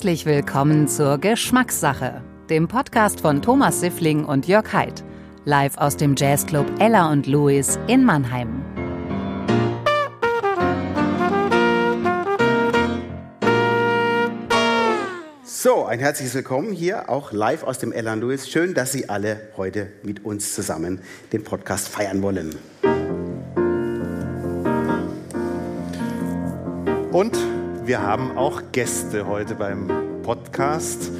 [0.00, 5.04] Herzlich willkommen zur Geschmackssache, dem Podcast von Thomas Siffling und Jörg Haidt,
[5.44, 8.64] live aus dem Jazzclub Ella und Louis in Mannheim.
[15.44, 18.48] So, ein herzliches Willkommen hier auch live aus dem Ella und Louis.
[18.48, 21.02] Schön, dass Sie alle heute mit uns zusammen
[21.34, 22.54] den Podcast feiern wollen.
[27.12, 27.36] Und
[27.90, 29.90] wir haben auch Gäste heute beim
[30.22, 31.10] Podcast.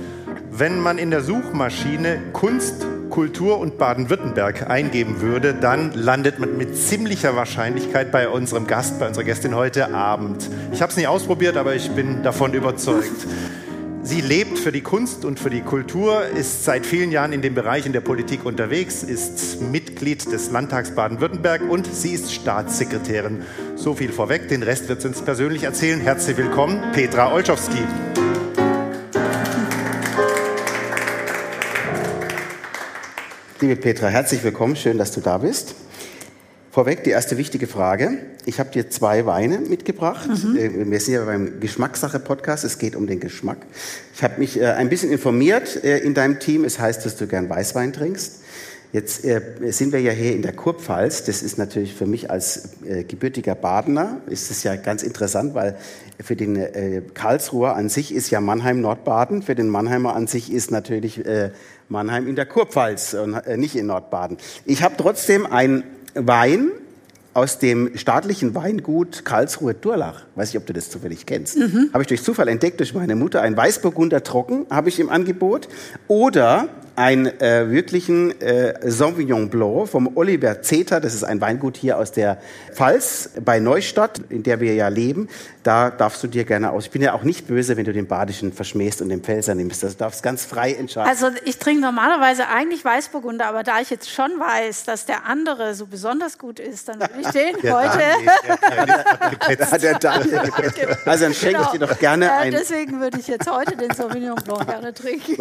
[0.53, 6.77] Wenn man in der Suchmaschine Kunst, Kultur und Baden-Württemberg eingeben würde, dann landet man mit
[6.77, 10.49] ziemlicher Wahrscheinlichkeit bei unserem Gast, bei unserer Gästin heute Abend.
[10.71, 13.27] Ich habe es nicht ausprobiert, aber ich bin davon überzeugt.
[14.11, 17.55] Sie lebt für die Kunst und für die Kultur, ist seit vielen Jahren in dem
[17.55, 23.45] Bereich in der Politik unterwegs, ist Mitglied des Landtags Baden-Württemberg und sie ist Staatssekretärin.
[23.77, 26.01] So viel vorweg, den Rest wird sie uns persönlich erzählen.
[26.01, 27.79] Herzlich willkommen, Petra Olschowski.
[33.61, 35.77] Liebe Petra, herzlich willkommen, schön, dass du da bist.
[36.71, 38.19] Vorweg die erste wichtige Frage.
[38.47, 40.29] Ich habe dir zwei Weine mitgebracht.
[40.29, 40.57] Mhm.
[40.57, 42.63] Äh, wir sind ja beim Geschmackssache-Podcast.
[42.63, 43.59] Es geht um den Geschmack.
[44.15, 46.65] Ich habe mich äh, ein bisschen informiert äh, in deinem Team.
[46.65, 48.43] Es heißt, dass du gern Weißwein trinkst.
[48.93, 51.23] Jetzt sind wir ja hier in der Kurpfalz.
[51.23, 52.71] Das ist natürlich für mich als
[53.07, 55.79] gebürtiger Badener ist es ja ganz interessant, weil
[56.21, 56.61] für den
[57.15, 59.43] Karlsruher an sich ist ja Mannheim Nordbaden.
[59.43, 61.23] Für den Mannheimer an sich ist natürlich
[61.89, 64.39] Mannheim in der Kurpfalz und nicht in Nordbaden.
[64.65, 65.85] Ich habe trotzdem ein
[66.15, 66.71] Wein
[67.33, 70.25] aus dem staatlichen Weingut Karlsruhe Durlach.
[70.35, 71.57] Weiß ich, ob du das zufällig kennst.
[71.57, 71.91] Mhm.
[71.93, 73.41] Habe ich durch Zufall entdeckt durch meine Mutter.
[73.43, 75.69] Ein Weißburgunder Trocken habe ich im Angebot.
[76.09, 76.69] Oder
[77.01, 81.01] einen äh, wirklichen äh, Sauvignon Blanc vom Oliver Zeter.
[81.01, 82.37] Das ist ein Weingut hier aus der
[82.75, 85.31] Pfalz bei Neustadt, in der wir ja leben.
[85.63, 86.85] Da darfst du dir gerne aus.
[86.85, 89.83] Ich bin ja auch nicht böse, wenn du den Badischen verschmähst und den Pfälzer nimmst.
[89.83, 91.09] Das darfst ganz frei entscheiden.
[91.09, 95.75] Also ich trinke normalerweise eigentlich Weißburgunder, aber da ich jetzt schon weiß, dass der andere
[95.75, 97.99] so besonders gut ist, dann würde ich den der heute.
[99.79, 102.53] der, der, also dann schenke ich dir doch gerne äh, ein.
[102.53, 105.37] Deswegen würde ich jetzt heute den Sauvignon Blanc gerne trinken.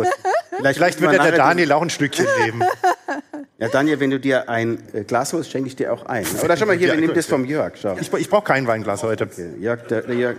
[0.55, 2.63] Vielleicht, Vielleicht wird der Daniel auch ein Stückchen nehmen.
[3.57, 6.25] Ja, Daniel, wenn du dir ein äh, Glas holst, schenke ich dir auch ein.
[6.41, 7.73] Oder schau mal hier, ja, wir nehmen das vom Jörg.
[7.75, 7.97] Schau.
[7.99, 9.25] Ich, ich brauche kein Weinglas heute.
[9.25, 9.49] Okay.
[9.59, 10.37] Jörg, der, der Jörg,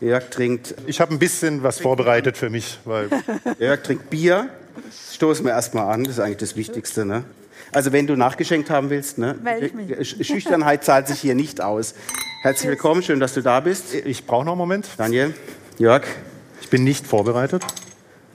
[0.00, 0.74] Jörg trinkt.
[0.86, 2.78] Ich habe ein bisschen was vorbereitet für mich.
[2.86, 3.10] Weil
[3.58, 4.48] Jörg trinkt Bier.
[5.12, 7.04] Stoßen wir erstmal an, das ist eigentlich das Wichtigste.
[7.04, 7.24] Ne?
[7.72, 9.36] Also, wenn du nachgeschenkt haben willst, ne?
[10.02, 11.94] Schüchternheit zahlt sich hier nicht aus.
[12.42, 13.94] Herzlich willkommen, schön, dass du da bist.
[13.94, 14.88] Ich brauche noch einen Moment.
[14.96, 15.34] Daniel,
[15.76, 16.04] Jörg.
[16.62, 17.64] Ich bin nicht vorbereitet.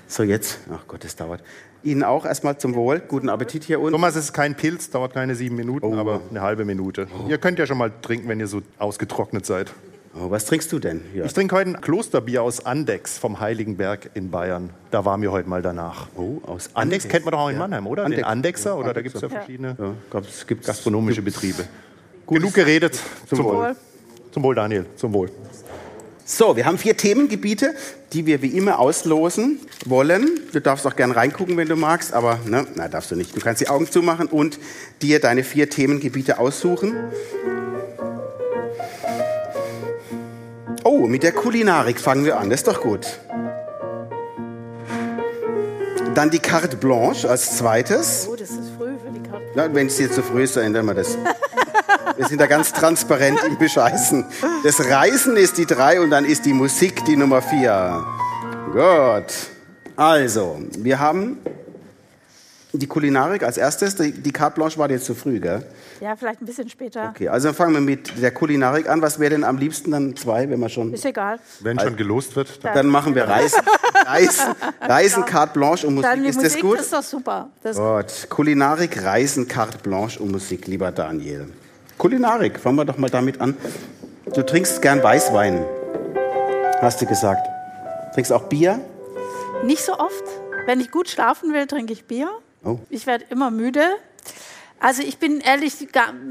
[0.07, 0.59] So, jetzt.
[0.71, 1.41] Ach Gott, das dauert.
[1.83, 2.99] Ihnen auch erstmal zum Wohl.
[2.99, 3.91] Guten Appetit hier unten.
[3.91, 5.97] Thomas, es ist kein Pilz, dauert keine sieben Minuten, oh.
[5.97, 7.07] aber eine halbe Minute.
[7.11, 7.29] Oh.
[7.29, 9.73] Ihr könnt ja schon mal trinken, wenn ihr so ausgetrocknet seid.
[10.15, 11.01] Oh, was trinkst du denn?
[11.15, 11.25] Ja.
[11.25, 14.69] Ich trinke heute ein Klosterbier aus Andex vom Heiligen Berg in Bayern.
[14.91, 16.07] Da waren wir heute mal danach.
[16.15, 16.75] Oh, aus Andex.
[16.75, 18.05] Andex kennt man doch auch in Mannheim, oder?
[18.05, 18.21] Andex.
[18.21, 18.93] Den Andexer, ja, oder Andexer.
[18.93, 19.75] da gibt es ja verschiedene
[20.13, 21.65] ja, es gibt gastronomische Betriebe.
[22.27, 22.99] Genug geredet.
[23.27, 23.55] Zum, zum Wohl.
[23.55, 23.75] Wohl.
[24.31, 24.85] Zum Wohl, Daniel.
[24.95, 25.31] Zum Wohl.
[26.25, 27.75] So, wir haben vier Themengebiete,
[28.13, 30.39] die wir wie immer auslosen wollen.
[30.53, 33.35] Du darfst auch gerne reingucken, wenn du magst, aber ne, na, darfst du nicht.
[33.35, 34.57] Du kannst die Augen zumachen und
[35.01, 36.95] dir deine vier Themengebiete aussuchen.
[40.85, 43.19] Oh, mit der Kulinarik fangen wir an, das ist doch gut.
[46.15, 48.29] Dann die Carte Blanche als zweites.
[48.31, 49.75] Oh, das ist früh für die Carte Blanche.
[49.75, 51.17] Wenn es dir zu früh ist, dann ändern wir das.
[52.17, 54.25] Wir sind da ganz transparent im Bescheißen.
[54.63, 58.05] Das Reisen ist die drei und dann ist die Musik die Nummer vier.
[58.71, 59.33] Gut.
[59.95, 61.37] Also, wir haben
[62.73, 63.95] die Kulinarik als erstes.
[63.95, 65.63] Die, die Carte Blanche war jetzt zu früh, gell?
[66.01, 67.09] Ja, vielleicht ein bisschen später.
[67.09, 69.01] Okay, also dann fangen wir mit der Kulinarik an.
[69.01, 70.93] Was wäre denn am liebsten dann zwei, wenn man schon...
[70.93, 71.39] Ist egal.
[71.59, 72.63] Wenn schon gelost wird.
[72.63, 73.61] Dann, dann machen wir Reisen,
[74.05, 76.09] Reisen, Reisen, Carte Blanche und Musik.
[76.09, 76.79] Dann die ist Musik das gut?
[76.79, 77.49] ist doch super.
[77.61, 78.29] Das gut.
[78.29, 81.47] Kulinarik, Reisen, Carte Blanche und Musik, lieber Daniel.
[81.97, 83.57] Kulinarik, fangen wir doch mal damit an.
[84.33, 85.65] Du trinkst gern Weißwein,
[86.81, 87.47] hast du gesagt.
[88.13, 88.79] Trinkst auch Bier?
[89.63, 90.23] Nicht so oft.
[90.65, 92.29] Wenn ich gut schlafen will, trinke ich Bier.
[92.63, 92.79] Oh.
[92.89, 93.83] Ich werde immer müde.
[94.79, 95.75] Also ich bin ehrlich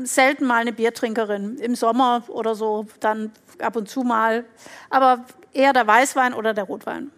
[0.05, 1.57] selten mal eine Biertrinkerin.
[1.59, 4.45] Im Sommer oder so, dann ab und zu mal.
[4.91, 7.11] Aber eher der Weißwein oder der Rotwein.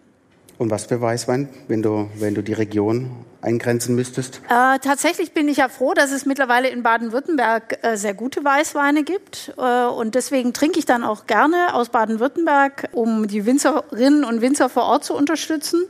[0.57, 3.11] Und was für Weißwein, wenn du, wenn du die Region
[3.41, 4.41] eingrenzen müsstest?
[4.49, 9.03] Äh, tatsächlich bin ich ja froh, dass es mittlerweile in Baden-Württemberg äh, sehr gute Weißweine
[9.03, 9.53] gibt.
[9.57, 14.69] Äh, und deswegen trinke ich dann auch gerne aus Baden-Württemberg, um die Winzerinnen und Winzer
[14.69, 15.83] vor Ort zu unterstützen.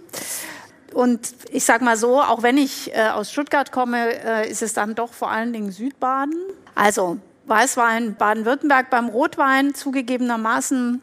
[0.93, 4.73] Und ich sage mal so, auch wenn ich äh, aus Stuttgart komme, äh, ist es
[4.73, 6.35] dann doch vor allen Dingen Südbaden.
[6.73, 11.01] Also Weißwein Baden-Württemberg beim Rotwein zugegebenermaßen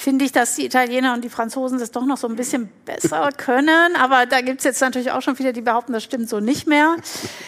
[0.00, 3.28] finde ich, dass die Italiener und die Franzosen das doch noch so ein bisschen besser
[3.36, 3.94] können.
[3.96, 6.66] Aber da gibt es jetzt natürlich auch schon viele, die behaupten, das stimmt so nicht
[6.66, 6.96] mehr.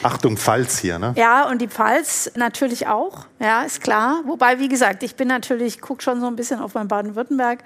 [0.03, 1.15] Achtung, Pfalz hier, ne?
[1.17, 4.21] Ja, und die Pfalz natürlich auch, ja, ist klar.
[4.27, 7.61] Wobei, wie gesagt, ich bin natürlich, gucke schon so ein bisschen auf mein Baden-Württemberg.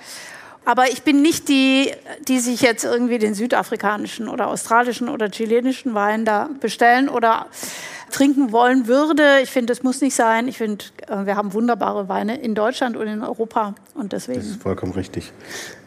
[0.64, 1.92] Aber ich bin nicht die,
[2.26, 7.46] die sich jetzt irgendwie den südafrikanischen oder australischen oder chilenischen Wein da bestellen oder
[8.10, 9.40] trinken wollen würde.
[9.42, 10.48] Ich finde, das muss nicht sein.
[10.48, 14.40] Ich finde, äh, wir haben wunderbare Weine in Deutschland und in Europa und deswegen.
[14.40, 15.32] Das ist vollkommen richtig.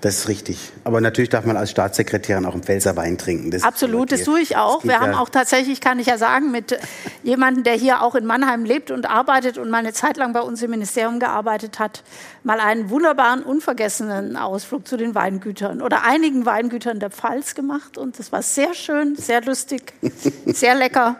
[0.02, 0.72] Das ist richtig.
[0.84, 3.52] Aber natürlich darf man als Staatssekretärin auch einen Pfälzer Wein trinken.
[3.52, 4.84] Das Absolut, das tue ich auch.
[4.84, 6.78] Wir haben auch tatsächlich, kann ich ja sagen, mit
[7.24, 10.42] jemandem, der hier auch in Mannheim lebt und arbeitet und mal eine Zeit lang bei
[10.42, 12.04] uns im Ministerium gearbeitet hat,
[12.44, 17.98] mal einen wunderbaren, unvergessenen Ausflug zu den Weingütern oder einigen Weingütern der Pfalz gemacht.
[17.98, 19.94] Und das war sehr schön, sehr lustig,
[20.46, 21.18] sehr lecker.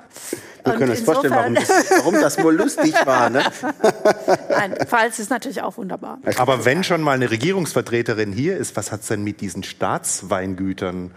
[0.64, 3.30] Wir können uns vorstellen, warum das, warum das wohl lustig war.
[3.30, 3.44] Ne?
[4.50, 6.20] Nein, Pfalz ist natürlich auch wunderbar.
[6.38, 11.12] Aber wenn schon mal eine Regierungsvertreterin hier ist, was hat es denn mit diesen Staatsweingütern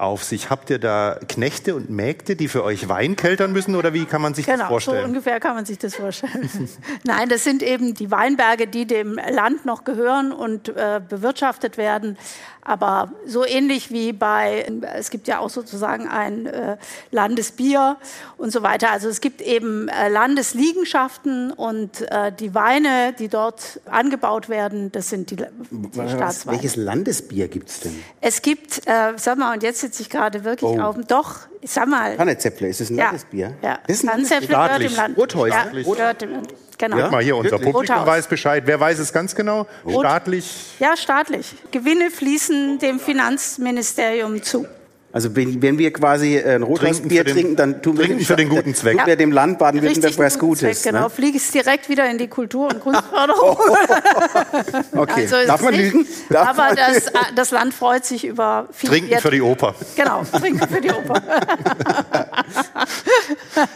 [0.00, 0.50] auf sich?
[0.50, 4.22] Habt ihr da Knechte und Mägde, die für euch Wein keltern müssen oder wie kann
[4.22, 4.96] man sich genau, das vorstellen?
[4.96, 6.48] Genau, so ungefähr kann man sich das vorstellen.
[7.04, 12.18] Nein, das sind eben die Weinberge, die dem Land noch gehören und äh, bewirtschaftet werden.
[12.62, 16.76] Aber so ähnlich wie bei, es gibt ja auch sozusagen ein äh,
[17.10, 17.96] Landesbier
[18.36, 18.90] und so weiter.
[18.90, 25.08] Also es gibt eben äh, Landesliegenschaften und äh, die Weine, die dort angebaut werden, das
[25.08, 26.58] sind die, die Staatsweine.
[26.58, 27.98] Welches Landesbier gibt es denn?
[28.20, 30.80] Es gibt, äh, sag mal, und jetzt sitze ich gerade wirklich oh.
[30.80, 32.16] auf dem, doch, sag mal.
[32.16, 33.54] Kannezäpple, ist es ein ja, Landesbier?
[33.62, 35.16] Ja, Kannezäpple gehört im Land.
[35.16, 35.56] Rothäusl.
[35.56, 36.48] Ja, gehört im Land.
[36.80, 36.96] Genau.
[36.96, 37.10] Ja?
[37.10, 37.72] Mal hier, unser Wirklich?
[37.72, 38.62] Publikum weiß Bescheid.
[38.64, 39.66] Wer weiß es ganz genau?
[39.84, 40.76] Rot staatlich?
[40.78, 41.54] Ja, staatlich.
[41.70, 44.66] Gewinne fließen dem Finanzministerium zu.
[45.12, 48.74] Also wenn, wenn wir quasi ein Rothausbier trinken, dann tun wir trinken für den guten
[48.76, 48.96] Zweck.
[48.96, 50.82] Tun wir dem Land Baden-Württemberg was Gutes.
[50.82, 51.10] Zweck, genau, ne?
[51.10, 53.58] fliege es direkt wieder in die Kultur- und Kunstförderung.
[54.96, 56.06] okay, also darf man lügen?
[56.28, 59.74] Darf aber man das, äh, das, Land freut sich über viel Trinken für die Oper.
[59.96, 61.20] Genau, trinken für die Oper.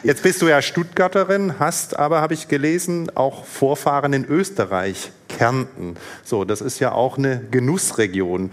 [0.04, 5.96] Jetzt bist du ja Stuttgarterin, hast aber, habe ich gelesen, auch Vorfahren in Österreich, Kärnten.
[6.24, 8.50] So, das ist ja auch eine Genussregion.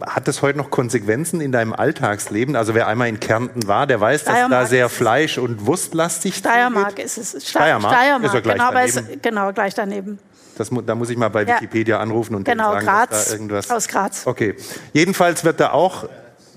[0.00, 2.56] Hat das heute noch Konsequenzen in deinem Alltagsleben?
[2.56, 6.98] Also wer einmal in Kärnten war, der weiß, dass da sehr fleisch- und wurstlastig Steiermark
[6.98, 7.48] ist es.
[7.48, 9.12] Steiermark, Steiermark ist ja gleich genau, daneben.
[9.12, 10.18] Ist, genau, gleich daneben.
[10.56, 12.02] Das, da muss ich mal bei Wikipedia ja.
[12.02, 13.70] anrufen und genau, sagen, Graz, dass da irgendwas...
[13.70, 14.26] aus Graz.
[14.26, 14.54] Okay.
[14.92, 16.08] Jedenfalls wird da auch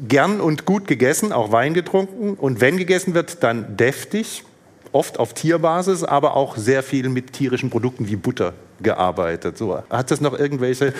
[0.07, 2.35] gern und gut gegessen, auch Wein getrunken.
[2.35, 4.43] Und wenn gegessen wird, dann deftig,
[4.91, 9.57] oft auf Tierbasis, aber auch sehr viel mit tierischen Produkten wie Butter gearbeitet.
[9.57, 10.93] So, hat das noch irgendwelche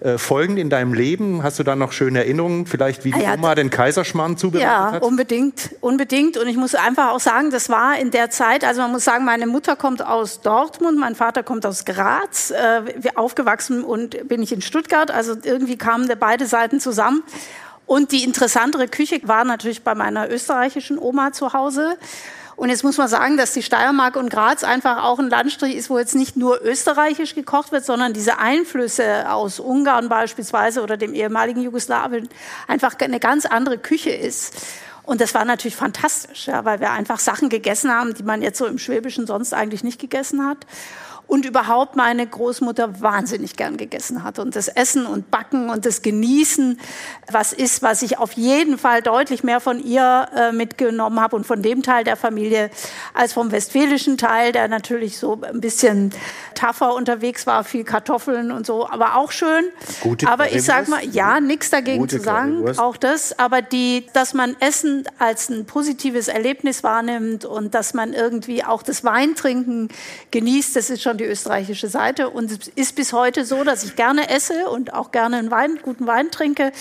[0.00, 1.42] äh, Folgen in deinem Leben?
[1.42, 4.92] Hast du da noch schöne Erinnerungen, vielleicht wie die ja, Oma den Kaiserschmarrn zubereitet ja,
[4.92, 5.02] hat?
[5.02, 6.36] Ja, unbedingt, unbedingt.
[6.36, 9.24] Und ich muss einfach auch sagen, das war in der Zeit, also man muss sagen,
[9.24, 12.82] meine Mutter kommt aus Dortmund, mein Vater kommt aus Graz, äh,
[13.14, 15.10] aufgewachsen und bin ich in Stuttgart.
[15.10, 17.22] Also irgendwie kamen beide Seiten zusammen.
[17.86, 21.96] Und die interessantere Küche war natürlich bei meiner österreichischen Oma zu Hause.
[22.56, 25.90] Und jetzt muss man sagen, dass die Steiermark und Graz einfach auch ein Landstrich ist,
[25.90, 31.12] wo jetzt nicht nur österreichisch gekocht wird, sondern diese Einflüsse aus Ungarn beispielsweise oder dem
[31.12, 32.30] ehemaligen Jugoslawien
[32.66, 34.54] einfach eine ganz andere Küche ist.
[35.02, 38.58] Und das war natürlich fantastisch, ja, weil wir einfach Sachen gegessen haben, die man jetzt
[38.58, 40.66] so im Schwäbischen sonst eigentlich nicht gegessen hat
[41.26, 44.38] und überhaupt meine Großmutter wahnsinnig gern gegessen hat.
[44.38, 46.78] Und das Essen und Backen und das Genießen,
[47.30, 51.44] was ist, was ich auf jeden Fall deutlich mehr von ihr äh, mitgenommen habe und
[51.44, 52.70] von dem Teil der Familie
[53.12, 56.12] als vom westfälischen Teil, der natürlich so ein bisschen
[56.54, 59.64] tougher unterwegs war, viel Kartoffeln und so, aber auch schön.
[60.00, 64.06] Gute aber ich sag mal, ja, nichts dagegen Gute zu sagen, auch das, aber die,
[64.12, 69.88] dass man Essen als ein positives Erlebnis wahrnimmt und dass man irgendwie auch das Weintrinken
[70.30, 72.30] genießt, das ist schon die österreichische Seite.
[72.30, 75.78] Und es ist bis heute so, dass ich gerne esse und auch gerne einen Wein,
[75.82, 76.72] guten Wein trinke.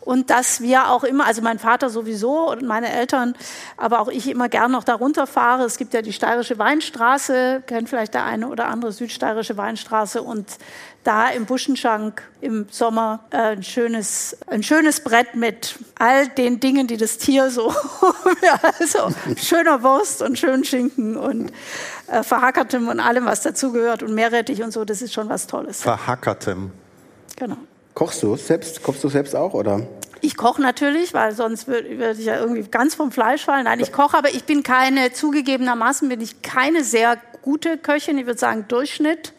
[0.00, 3.34] Und dass wir auch immer, also mein Vater sowieso und meine Eltern,
[3.76, 5.64] aber auch ich immer gern noch darunter fahre.
[5.64, 10.22] Es gibt ja die Steirische Weinstraße, kennt vielleicht der eine oder andere Südsteirische Weinstraße.
[10.22, 10.46] Und
[11.06, 16.86] da im Buschenschank im Sommer äh, ein schönes, ein schönes Brett mit all den Dingen,
[16.86, 17.72] die das Tier so,
[18.80, 21.52] also schöner Wurst und schönen Schinken und
[22.08, 25.82] äh, verhackertem und allem, was dazugehört und Meerrettich und so, das ist schon was Tolles.
[25.82, 26.72] Verhackertem.
[27.36, 27.56] Genau.
[27.94, 28.82] Kochst du selbst?
[28.82, 29.82] Kochst du selbst auch oder?
[30.22, 33.64] Ich koche natürlich, weil sonst würde würd ich ja irgendwie ganz vom Fleisch fallen.
[33.64, 38.18] Nein, ich koche, aber ich bin keine, zugegebenermaßen bin ich keine sehr gute Köchin.
[38.18, 39.32] Ich würde sagen Durchschnitt.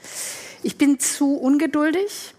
[0.64, 2.34] Ich bin zu ungeduldig.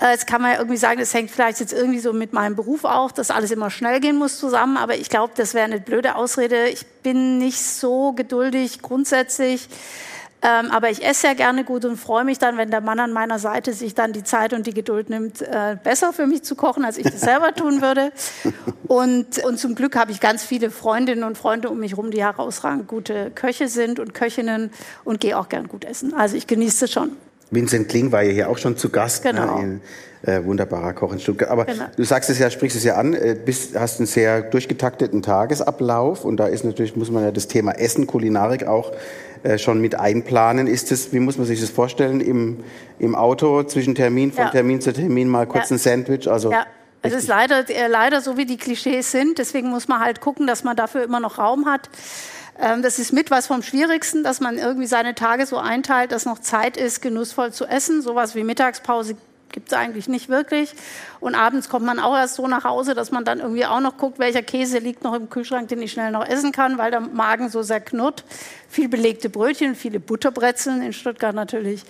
[0.00, 2.56] Äh, jetzt kann man ja irgendwie sagen, das hängt vielleicht jetzt irgendwie so mit meinem
[2.56, 4.76] Beruf auch, dass alles immer schnell gehen muss zusammen.
[4.76, 6.68] Aber ich glaube, das wäre eine blöde Ausrede.
[6.68, 9.68] Ich bin nicht so geduldig grundsätzlich.
[10.44, 13.12] Ähm, aber ich esse sehr gerne gut und freue mich dann, wenn der Mann an
[13.12, 16.54] meiner Seite sich dann die Zeit und die Geduld nimmt, äh, besser für mich zu
[16.54, 18.12] kochen, als ich das selber tun würde.
[18.86, 22.22] Und, und zum Glück habe ich ganz viele Freundinnen und Freunde um mich herum, die
[22.22, 24.70] herausragend gute Köche sind und Köchinnen
[25.04, 26.12] und gehe auch gern gut essen.
[26.12, 27.12] Also ich genieße es schon.
[27.50, 29.24] Vincent Kling war ja hier auch schon zu Gast.
[29.24, 29.58] Ne, genau.
[29.58, 29.80] Ne,
[30.26, 31.50] äh, wunderbarer Koch in Stuttgart.
[31.50, 31.84] Aber Genau.
[31.96, 36.24] du sagst es ja, sprichst es ja an, äh, bist, hast einen sehr durchgetakteten Tagesablauf
[36.24, 38.92] und da ist natürlich, muss man ja das Thema Essen, Kulinarik auch
[39.44, 40.66] äh, schon mit einplanen.
[40.66, 42.64] Ist es, wie muss man sich das vorstellen, im,
[42.98, 44.50] im Auto zwischen Termin, von Ja.
[44.50, 45.76] Termin zu Termin mal kurz Ja.
[45.76, 46.26] ein Sandwich?
[46.28, 46.66] Also Ja,
[47.02, 49.38] es ist leider, äh, leider so, wie die Klischees sind.
[49.38, 51.90] Deswegen muss man halt gucken, dass man dafür immer noch Raum hat.
[52.58, 56.24] Ähm, das ist mit was vom Schwierigsten, dass man irgendwie seine Tage so einteilt, dass
[56.24, 58.00] noch Zeit ist, genussvoll zu essen.
[58.00, 59.16] Sowas wie Mittagspause
[59.52, 60.74] gibt es eigentlich nicht wirklich.
[61.20, 63.96] Und abends kommt man auch erst so nach Hause, dass man dann irgendwie auch noch
[63.96, 67.00] guckt, welcher Käse liegt noch im Kühlschrank, den ich schnell noch essen kann, weil der
[67.00, 68.24] Magen so sehr knurrt.
[68.68, 71.82] Viel belegte Brötchen, viele Butterbrezeln in Stuttgart natürlich.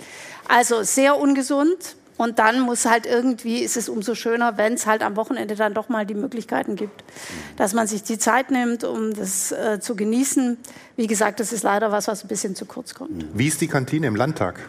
[0.48, 1.96] Also sehr ungesund.
[2.16, 5.74] Und dann muss halt irgendwie, ist es umso schöner, wenn es halt am Wochenende dann
[5.74, 7.02] doch mal die Möglichkeiten gibt,
[7.56, 10.56] dass man sich die Zeit nimmt, um das äh, zu genießen.
[10.96, 13.26] Wie gesagt, das ist leider was, was ein bisschen zu kurz kommt.
[13.34, 14.60] Wie ist die Kantine im Landtag?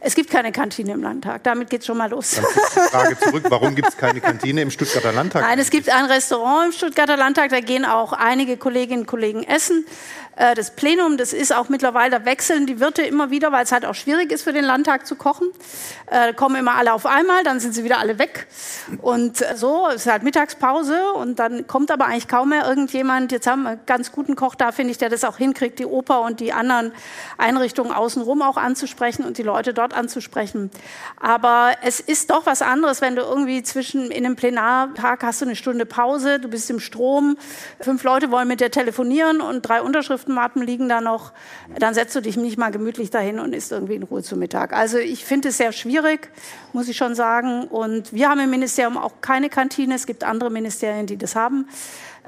[0.00, 1.42] Es gibt keine Kantine im Landtag.
[1.44, 2.36] Damit geht's schon mal los.
[2.36, 5.42] Dann die Frage zurück, warum gibt es keine Kantine im Stuttgarter Landtag?
[5.42, 9.42] Nein, es gibt ein Restaurant im Stuttgarter Landtag, da gehen auch einige Kolleginnen und Kollegen
[9.44, 9.84] essen.
[10.36, 13.72] Äh, Das Plenum, das ist auch mittlerweile, da wechseln die Wirte immer wieder, weil es
[13.72, 15.48] halt auch schwierig ist für den Landtag zu kochen.
[16.10, 18.46] Äh, kommen immer alle auf einmal, dann sind sie wieder alle weg.
[19.02, 23.32] Und äh, so, es ist halt Mittagspause und dann kommt aber eigentlich kaum mehr irgendjemand.
[23.32, 25.86] Jetzt haben wir einen ganz guten Koch da, finde ich, der das auch hinkriegt, die
[25.86, 26.92] Oper und die anderen
[27.36, 30.70] Einrichtungen außenrum auch anzusprechen und die Leute dort anzusprechen.
[31.20, 35.46] Aber es ist doch was anderes, wenn du irgendwie zwischen, in einem Plenartag hast du
[35.46, 37.36] eine Stunde Pause, du bist im Strom,
[37.80, 41.32] fünf Leute wollen mit dir telefonieren und drei Unterschriftenmappen liegen da noch,
[41.78, 44.72] dann setzt du dich nicht mal gemütlich dahin und isst irgendwie in Ruhe zu Mittag.
[44.72, 46.30] Also ich finde es sehr schwierig,
[46.72, 47.64] muss ich schon sagen.
[47.64, 49.94] Und wir haben im Ministerium auch keine Kantine.
[49.94, 51.68] Es gibt andere Ministerien, die das haben.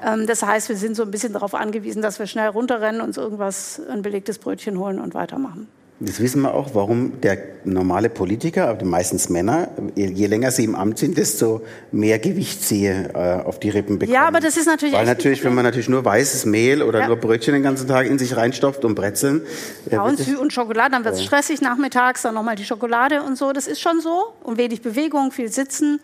[0.02, 3.16] Ähm, Das heißt, wir sind so ein bisschen darauf angewiesen, dass wir schnell runterrennen, uns
[3.16, 5.68] irgendwas, ein belegtes Brötchen holen und weitermachen.
[6.04, 10.74] Jetzt wissen wir auch, warum der normale Politiker, aber meistens Männer, je, länger sie im
[10.74, 11.60] Amt sind, desto
[11.92, 14.14] mehr Gewicht sie äh, auf die Rippen bekommen.
[14.14, 17.06] Ja, aber das ist natürlich Weil natürlich, wenn man natürlich nur weißes Mehl oder Ja.
[17.06, 19.42] nur Brötchen den ganzen Tag in sich reinstopft und Brezeln,
[19.88, 23.22] äh, Ja, und, Sü- und Schokolade, dann wird es stressig nachmittags, dann nochmal die Schokolade
[23.22, 23.52] und so.
[23.52, 24.32] Das ist schon so.
[24.42, 26.00] Und wenig Bewegung, viel Sitzen.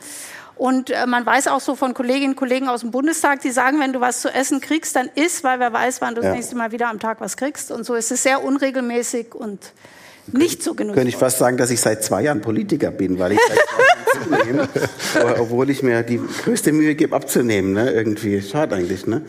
[0.58, 3.78] Und äh, man weiß auch so von Kolleginnen und Kollegen aus dem Bundestag, die sagen,
[3.80, 6.28] wenn du was zu essen kriegst, dann isst, weil wer weiß, wann du Ja.
[6.28, 7.70] das nächste Mal wieder am Tag was kriegst.
[7.70, 9.72] Und so ist es sehr unregelmäßig und
[10.32, 10.96] nicht so genussvoll.
[10.96, 14.34] könnte ich fast sagen, dass ich seit zwei Jahren Politiker bin, weil ich seit zwei
[14.34, 14.68] Jahren zunehme,
[15.14, 17.72] aber obwohl ich mir die größte Mühe gebe, abzunehmen.
[17.72, 17.90] Ne?
[17.92, 19.06] Irgendwie schade eigentlich.
[19.06, 19.22] Ne?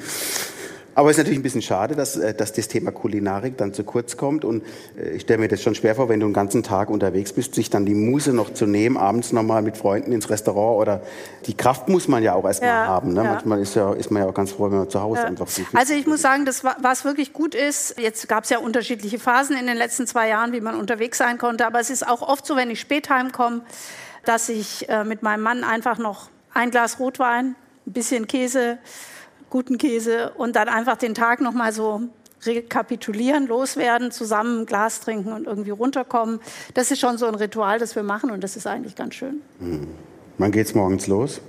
[0.96, 3.84] Aber es ist natürlich ein bisschen schade, dass, äh, dass das Thema Kulinarik dann zu
[3.84, 4.44] kurz kommt.
[4.44, 4.64] Und
[4.98, 7.56] äh, ich stelle mir das schon schwer vor, wenn du einen ganzen Tag unterwegs bist,
[7.56, 11.02] sich dann die Muße noch zu nehmen, abends nochmal mit Freunden ins Restaurant oder
[11.46, 13.14] die Kraft muss man ja auch erstmal Ja, haben.
[13.14, 13.24] Ne?
[13.24, 13.32] ja.
[13.32, 15.66] Manchmal ist, ja, ist man ja auch ganz froh, wenn man zu Hause einfach viel
[15.74, 19.20] Also ich muss sagen, das, wa- was wirklich gut ist, jetzt gab es ja unterschiedliche
[19.20, 22.22] Phasen in den letzten zwei Jahren, wie man unterwegs sein konnte, aber es ist auch
[22.22, 23.62] oft so, wenn ich spät heimkomme,
[24.26, 27.56] dass ich äh, mit meinem Mann einfach noch ein Glas Rotwein,
[27.88, 28.78] ein bisschen Käse,
[29.50, 32.02] guten Käse und dann einfach den Tag noch mal so
[32.46, 36.40] rekapitulieren, loswerden, zusammen ein Glas trinken und irgendwie runterkommen.
[36.74, 39.42] Das ist schon so ein Ritual, das wir machen und das ist eigentlich ganz schön.
[40.38, 41.42] Wann geht's morgens los?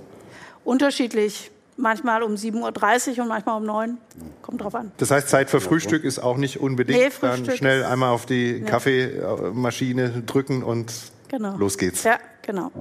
[0.65, 3.97] Unterschiedlich, manchmal um 7.30 Uhr und manchmal um 9 Uhr,
[4.41, 4.91] kommt drauf an.
[4.97, 6.99] Das heißt, Zeit für Frühstück ist auch nicht unbedingt.
[6.99, 10.91] Nee, Dann Frühstück schnell ist- einmal auf die Kaffeemaschine drücken und
[11.29, 11.55] Genau.
[11.55, 12.03] los geht's.
[12.03, 12.71] Ja, genau.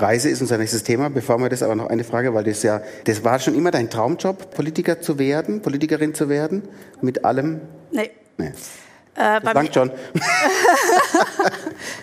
[0.00, 1.10] Reise ist unser nächstes Thema.
[1.10, 3.90] Bevor wir das aber noch eine Frage, weil das ja, das war schon immer dein
[3.90, 6.62] Traumjob, Politiker zu werden, Politikerin zu werden,
[7.00, 7.60] mit allem.
[7.90, 8.10] Nee.
[8.38, 8.52] Nee.
[9.16, 9.90] Äh, mir, schon.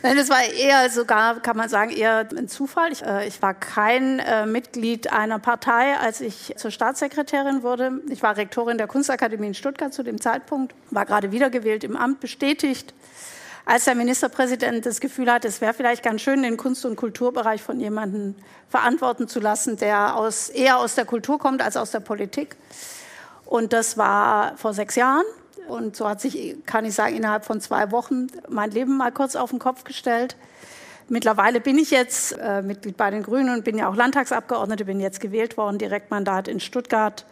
[0.03, 2.91] Nein, das war eher sogar, kann man sagen, eher ein Zufall.
[2.91, 8.01] Ich, äh, ich war kein äh, Mitglied einer Partei, als ich zur Staatssekretärin wurde.
[8.09, 12.19] Ich war Rektorin der Kunstakademie in Stuttgart zu dem Zeitpunkt, war gerade wiedergewählt im Amt,
[12.19, 12.93] bestätigt.
[13.69, 17.61] Als der Ministerpräsident das Gefühl hatte, es wäre vielleicht ganz schön, den Kunst- und Kulturbereich
[17.61, 18.33] von jemandem
[18.69, 22.55] verantworten zu lassen, der aus, eher aus der Kultur kommt als aus der Politik.
[23.43, 25.25] Und das war vor sechs Jahren.
[25.67, 29.35] Und so hat sich, kann ich sagen, innerhalb von zwei Wochen mein Leben mal kurz
[29.35, 30.37] auf den Kopf gestellt.
[31.09, 35.01] Mittlerweile bin ich jetzt äh, Mitglied bei den Grünen und bin ja auch Landtagsabgeordnete, bin
[35.01, 37.25] jetzt gewählt worden, Direktmandat in Stuttgart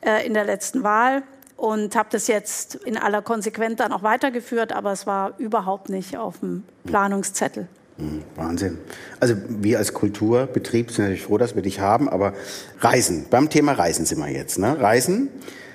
[0.00, 1.24] äh, in der letzten Wahl
[1.62, 6.16] und habe das jetzt in aller Konsequenz dann auch weitergeführt, aber es war überhaupt nicht
[6.16, 7.68] auf dem Planungszettel.
[7.98, 8.78] Hm, Wahnsinn.
[9.20, 12.32] Also wir als Kulturbetrieb sind natürlich froh, dass wir dich haben, aber
[12.80, 14.58] Reisen, beim Thema Reisen sind wir jetzt.
[14.58, 14.80] Ne?
[14.80, 15.28] Reisen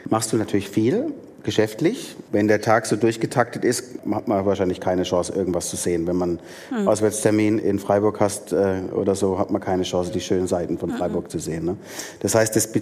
[0.10, 1.14] machst du natürlich viel
[1.44, 2.18] geschäftlich.
[2.34, 6.06] Wenn der Tag so durchgetaktet ist, hat man wahrscheinlich keine Chance, irgendwas zu sehen.
[6.06, 6.86] Wenn man hm.
[6.86, 10.90] Auswärtstermin in Freiburg hast äh, oder so, hat man keine Chance, die schönen Seiten von
[10.90, 11.30] Freiburg hm.
[11.30, 11.64] zu sehen.
[11.64, 11.78] Ne?
[12.20, 12.74] Das heißt, das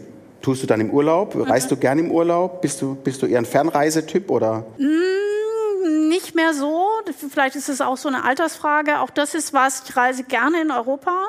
[0.46, 1.36] tust du dann im Urlaub?
[1.36, 2.62] Reist du gern im Urlaub?
[2.62, 4.64] Bist du, bist du eher ein Fernreisetyp oder?
[4.78, 6.86] Mm, nicht mehr so.
[7.30, 9.00] Vielleicht ist es auch so eine Altersfrage.
[9.00, 11.24] Auch das ist was, ich reise gerne in Europa.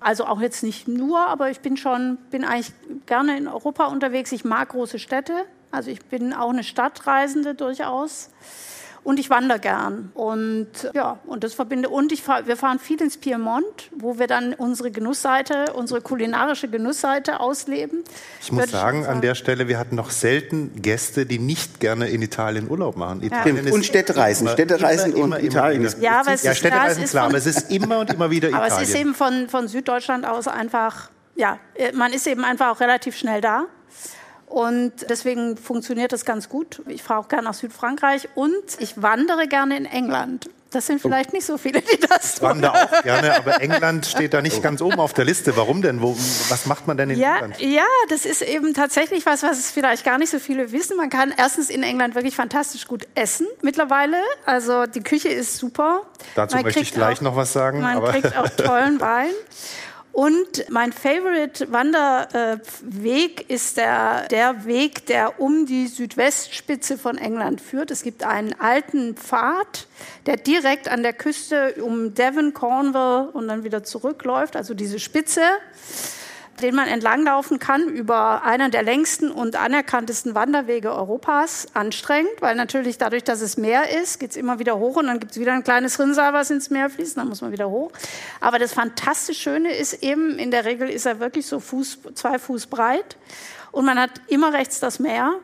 [0.00, 2.72] Also auch jetzt nicht nur, aber ich bin schon, bin eigentlich
[3.06, 4.32] gerne in Europa unterwegs.
[4.32, 5.44] Ich mag große Städte.
[5.70, 8.30] Also ich bin auch eine Stadtreisende durchaus.
[9.08, 10.10] Und ich wandere gern.
[10.12, 11.88] Und ja, und das verbinde.
[11.88, 16.68] Und ich fahr, wir fahren viel ins Piemont, wo wir dann unsere Genussseite, unsere kulinarische
[16.68, 18.04] Genussseite ausleben.
[18.42, 22.20] Ich muss sagen, an der Stelle, wir hatten noch selten Gäste, die nicht gerne in
[22.20, 23.22] Italien Urlaub machen.
[23.22, 23.72] Italien ja.
[23.72, 24.46] Und Städtereisen.
[24.46, 25.86] Städtereisen immer, und immer, Italien.
[25.86, 28.30] Immer ja, aber es ja, Städtereisen, ist klar, von, aber es ist immer und immer
[28.30, 28.70] wieder Italien.
[28.72, 31.58] Aber es ist eben von, von Süddeutschland aus einfach, ja,
[31.94, 33.68] man ist eben einfach auch relativ schnell da.
[34.48, 36.82] Und deswegen funktioniert das ganz gut.
[36.86, 40.48] Ich fahre auch gerne nach Südfrankreich und ich wandere gerne in England.
[40.70, 42.34] Das sind vielleicht nicht so viele, die das tun.
[42.34, 45.56] Ich wandere auch gerne, aber England steht da nicht ganz oben auf der Liste.
[45.56, 46.02] Warum denn?
[46.02, 46.14] Wo,
[46.50, 47.58] was macht man denn in ja, England?
[47.60, 50.98] Ja, das ist eben tatsächlich was, was vielleicht gar nicht so viele wissen.
[50.98, 54.18] Man kann erstens in England wirklich fantastisch gut essen mittlerweile.
[54.44, 56.02] Also die Küche ist super.
[56.34, 57.80] Dazu man möchte ich gleich auch, noch was sagen.
[57.80, 59.30] Man kriegt auch tollen Wein.
[60.18, 67.92] Und mein Favorite Wanderweg ist der, der Weg, der um die Südwestspitze von England führt.
[67.92, 69.86] Es gibt einen alten Pfad,
[70.26, 75.42] der direkt an der Küste um Devon, Cornwall und dann wieder zurückläuft, also diese Spitze
[76.60, 81.66] den man entlanglaufen kann über einer der längsten und anerkanntesten Wanderwege Europas.
[81.74, 85.20] Anstrengend, weil natürlich dadurch, dass es Meer ist, geht es immer wieder hoch und dann
[85.20, 87.90] gibt es wieder ein kleines Rinnsal, was ins Meer fließt, dann muss man wieder hoch.
[88.40, 92.38] Aber das fantastisch Schöne ist eben, in der Regel ist er wirklich so Fuß, zwei
[92.38, 93.16] Fuß breit
[93.72, 95.34] und man hat immer rechts das Meer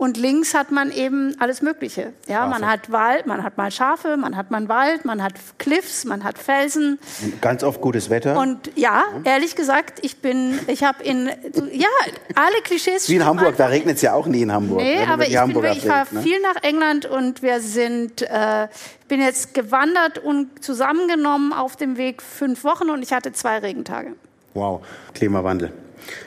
[0.00, 2.14] und links hat man eben alles Mögliche.
[2.26, 6.06] Ja, man hat Wald, man hat mal Schafe, man hat mal Wald, man hat Cliffs,
[6.06, 6.98] man hat Felsen.
[7.42, 8.38] Ganz oft gutes Wetter.
[8.38, 11.88] Und ja, ehrlich gesagt, ich bin, ich habe in, ja,
[12.34, 13.10] alle Klischees.
[13.10, 14.80] Wie in Hamburg, da regnet es ja auch nie in Hamburg.
[14.80, 16.22] Nee, aber ich, bin, ich fahre ne?
[16.22, 18.68] viel nach England und wir sind, äh,
[19.02, 23.58] ich bin jetzt gewandert und zusammengenommen auf dem Weg fünf Wochen und ich hatte zwei
[23.58, 24.14] Regentage.
[24.54, 24.80] Wow,
[25.12, 25.74] Klimawandel.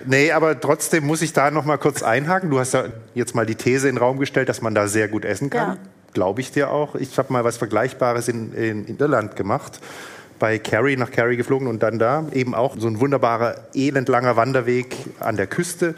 [0.05, 2.49] Nee, aber trotzdem muss ich da noch mal kurz einhaken.
[2.49, 5.07] Du hast ja jetzt mal die These in den Raum gestellt, dass man da sehr
[5.07, 5.69] gut essen kann.
[5.69, 5.77] Ja.
[6.13, 6.95] Glaube ich dir auch.
[6.95, 9.79] Ich habe mal was Vergleichbares in, in, in Irland gemacht
[10.43, 14.93] bei Kerry nach Kerry geflogen und dann da eben auch so ein wunderbarer, elendlanger Wanderweg
[15.21, 15.95] an der Küste.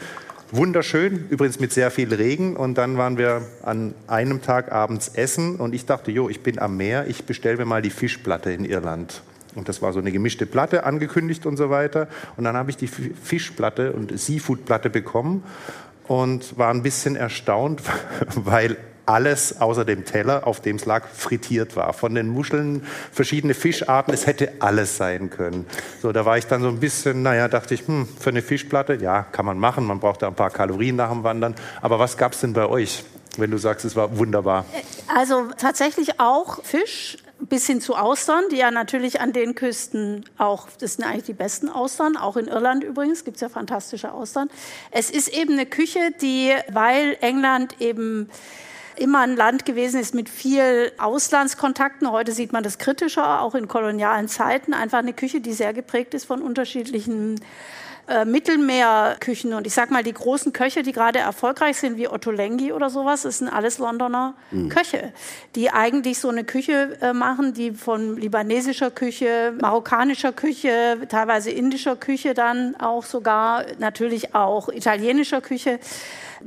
[0.52, 2.56] Wunderschön, übrigens mit sehr viel Regen.
[2.56, 6.60] Und dann waren wir an einem Tag abends essen und ich dachte, jo, ich bin
[6.60, 9.22] am Meer, ich bestelle mir mal die Fischplatte in Irland.
[9.56, 12.08] Und das war so eine gemischte Platte angekündigt und so weiter.
[12.36, 15.42] Und dann habe ich die Fischplatte und Seafoodplatte bekommen
[16.06, 17.82] und war ein bisschen erstaunt,
[18.34, 21.92] weil alles außer dem Teller, auf dem es lag, frittiert war.
[21.92, 25.64] Von den Muscheln, verschiedene Fischarten, es hätte alles sein können.
[26.02, 28.94] So, da war ich dann so ein bisschen, naja, dachte ich, hm, für eine Fischplatte,
[28.94, 31.54] ja, kann man machen, man braucht da ein paar Kalorien nach dem Wandern.
[31.80, 33.04] Aber was gab es denn bei euch,
[33.36, 34.64] wenn du sagst, es war wunderbar?
[35.14, 40.68] Also tatsächlich auch Fisch, bis hin zu Austern, die ja natürlich an den Küsten auch,
[40.78, 44.48] das sind eigentlich die besten Austern, auch in Irland übrigens gibt es ja fantastische Austern.
[44.90, 48.30] Es ist eben eine Küche, die, weil England eben
[48.96, 52.10] immer ein Land gewesen ist mit viel Auslandskontakten.
[52.10, 54.72] Heute sieht man das kritischer, auch in kolonialen Zeiten.
[54.72, 57.40] Einfach eine Küche, die sehr geprägt ist von unterschiedlichen
[58.08, 59.52] äh, Mittelmeerküchen.
[59.54, 62.88] Und ich sag mal, die großen Köche, die gerade erfolgreich sind, wie Otto Lengi oder
[62.88, 64.68] sowas, das sind alles Londoner mhm.
[64.68, 65.12] Köche,
[65.54, 71.96] die eigentlich so eine Küche äh, machen, die von libanesischer Küche, marokkanischer Küche, teilweise indischer
[71.96, 75.80] Küche dann auch sogar, natürlich auch italienischer Küche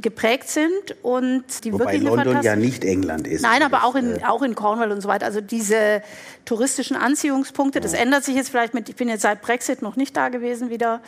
[0.01, 3.41] geprägt sind und die Wobei wirklich London ja nicht England ist.
[3.41, 5.25] Nein, aber auch in, äh, auch in Cornwall und so weiter.
[5.25, 6.01] Also diese
[6.45, 10.15] touristischen Anziehungspunkte, das ändert sich jetzt vielleicht mit, ich bin jetzt seit Brexit noch nicht
[10.15, 11.01] da gewesen wieder,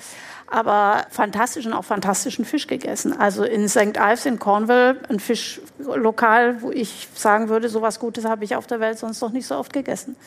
[0.51, 3.17] aber fantastischen, auch fantastischen Fisch gegessen.
[3.17, 3.97] Also in St.
[3.97, 8.67] Ives in Cornwall, ein Fischlokal, wo ich sagen würde, so was Gutes habe ich auf
[8.67, 10.17] der Welt sonst noch nicht so oft gegessen.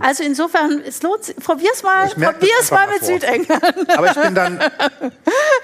[0.00, 1.36] Also insofern, es lohnt sich.
[1.36, 3.08] Probier's mal, probier's mal mit vor.
[3.08, 3.98] Südengland.
[3.98, 4.58] Aber ich bin dann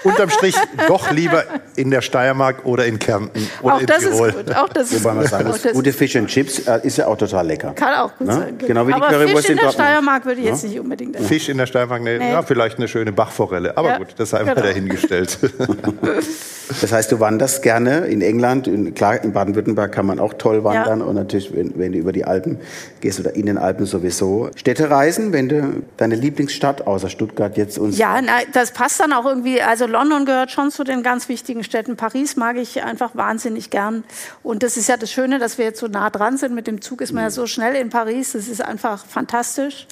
[0.05, 0.57] unterm Strich
[0.89, 1.45] doch lieber
[1.77, 4.29] in der Steiermark oder in Kärnten oder auch in das Tirol.
[4.29, 4.57] Ist gut.
[4.57, 7.17] Auch das ist Wobei man sagen muss, gute Fish and Chips äh, ist ja auch
[7.17, 7.73] total lecker.
[7.73, 8.35] Kann auch gut ne?
[8.35, 8.59] sein.
[8.59, 10.69] Genau, genau wie aber die Currywurst Fisch in, in der Steiermark würde ich jetzt ja?
[10.69, 11.27] nicht unbedingt essen.
[11.27, 12.31] Fisch in der Steiermark, nee, nee.
[12.31, 13.77] Ja, vielleicht eine schöne Bachforelle.
[13.77, 14.02] Aber ja.
[14.05, 14.67] Gut, das sei einfach genau.
[14.67, 15.39] dahingestellt.
[16.81, 18.67] das heißt, du wanderst gerne in England.
[18.67, 21.01] In, klar, in Baden-Württemberg kann man auch toll wandern.
[21.01, 21.07] Ja.
[21.07, 22.59] Und natürlich, wenn, wenn, du über die Alpen
[23.01, 24.51] gehst oder in den Alpen sowieso.
[24.57, 27.99] Städtereisen, wenn du deine Lieblingsstadt außer Stuttgart jetzt uns.
[27.99, 29.61] Ja, na, das passt dann auch irgendwie.
[29.63, 31.97] Also London gehört schon zu den ganz wichtigen Städten.
[31.97, 34.05] Paris mag ich einfach wahnsinnig gern.
[34.43, 36.55] Und das ist ja das Schöne, dass wir jetzt so nah dran sind.
[36.55, 38.33] Mit dem Zug ist man ja so schnell in Paris.
[38.33, 39.87] Das ist einfach fantastisch.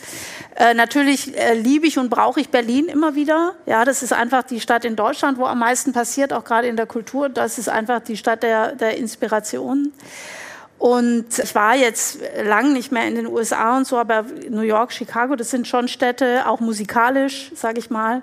[0.57, 3.55] Äh, natürlich äh, liebe ich und brauche ich Berlin immer wieder.
[3.67, 6.77] Ja, das ist einfach die Stadt in Deutschland, wo am meisten passiert, auch gerade in
[6.77, 7.29] der Kultur.
[7.29, 9.93] Das ist einfach die Stadt der, der Inspiration.
[10.79, 14.93] Und ich war jetzt lang nicht mehr in den USA und so, aber New York,
[14.93, 18.23] Chicago, das sind schon Städte, auch musikalisch, sage ich mal,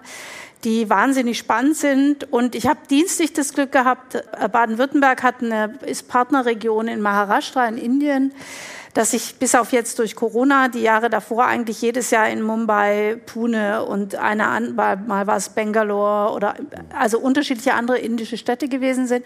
[0.63, 2.31] die wahnsinnig spannend sind.
[2.33, 5.21] Und ich habe dienstlich das Glück gehabt, äh, Baden-Württemberg
[5.85, 8.31] ist Partnerregion in Maharashtra in Indien
[8.97, 13.17] dass ich bis auf jetzt durch Corona die Jahre davor eigentlich jedes Jahr in Mumbai,
[13.27, 16.55] Pune und eine mal, mal war es Bangalore oder
[16.97, 19.23] also unterschiedliche andere indische Städte gewesen sind.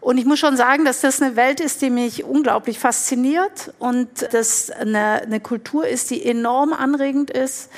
[0.00, 4.08] Und ich muss schon sagen, dass das eine Welt ist, die mich unglaublich fasziniert und
[4.32, 7.68] das eine, eine Kultur ist, die enorm anregend ist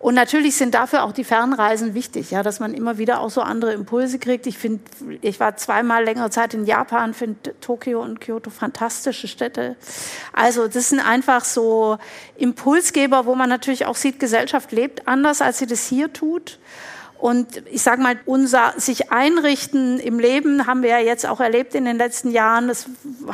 [0.00, 3.42] und natürlich sind dafür auch die Fernreisen wichtig, ja, dass man immer wieder auch so
[3.42, 4.46] andere Impulse kriegt.
[4.46, 4.82] Ich finde,
[5.20, 9.76] ich war zweimal längere Zeit in Japan, finde Tokio und Kyoto fantastische Städte.
[10.32, 11.98] Also das sind einfach so
[12.38, 16.58] Impulsgeber, wo man natürlich auch sieht, Gesellschaft lebt anders, als sie das hier tut.
[17.20, 21.74] Und ich sage mal, unser sich einrichten im Leben haben wir ja jetzt auch erlebt
[21.74, 22.66] in den letzten Jahren.
[22.66, 22.86] Das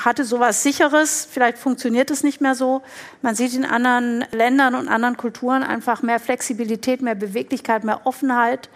[0.04, 1.28] hatte sowas Sicheres.
[1.30, 2.82] Vielleicht funktioniert es nicht mehr so.
[3.22, 8.68] Man sieht in anderen Ländern und anderen Kulturen einfach mehr Flexibilität, mehr Beweglichkeit, mehr Offenheit.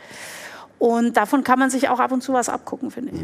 [0.79, 3.23] Und davon kann man sich auch ab und zu was abgucken, finde ich.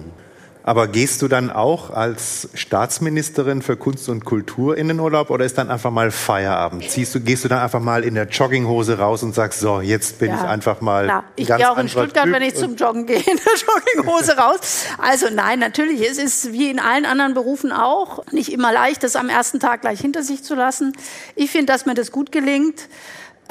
[0.66, 5.44] Aber gehst du dann auch als Staatsministerin für Kunst und Kultur in den Urlaub oder
[5.44, 6.90] ist dann einfach mal Feierabend?
[6.90, 10.18] Ziehst du, gehst du dann einfach mal in der Jogginghose raus und sagst, so, jetzt
[10.18, 11.04] bin ja, ich einfach mal.
[11.04, 11.24] Klar.
[11.36, 14.86] Ich gehe auch in Stuttgart, typ wenn ich zum Joggen gehe, in der Jogginghose raus.
[14.98, 19.14] Also nein, natürlich, es ist wie in allen anderen Berufen auch nicht immer leicht, das
[19.14, 20.94] am ersten Tag gleich hinter sich zu lassen.
[21.36, 22.88] Ich finde, dass mir das gut gelingt.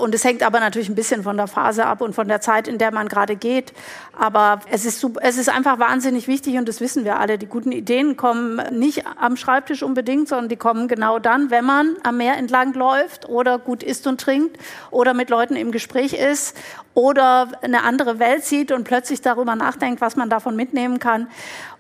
[0.01, 2.67] Und es hängt aber natürlich ein bisschen von der Phase ab und von der Zeit,
[2.67, 3.71] in der man gerade geht.
[4.17, 7.37] Aber es ist, es ist einfach wahnsinnig wichtig und das wissen wir alle.
[7.37, 11.95] Die guten Ideen kommen nicht am Schreibtisch unbedingt, sondern die kommen genau dann, wenn man
[12.03, 14.57] am Meer entlang läuft oder gut isst und trinkt
[14.91, 16.57] oder mit Leuten im Gespräch ist
[16.93, 21.27] oder eine andere Welt sieht und plötzlich darüber nachdenkt, was man davon mitnehmen kann.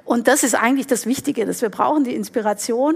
[0.05, 2.95] Und das ist eigentlich das Wichtige, dass wir brauchen die Inspiration.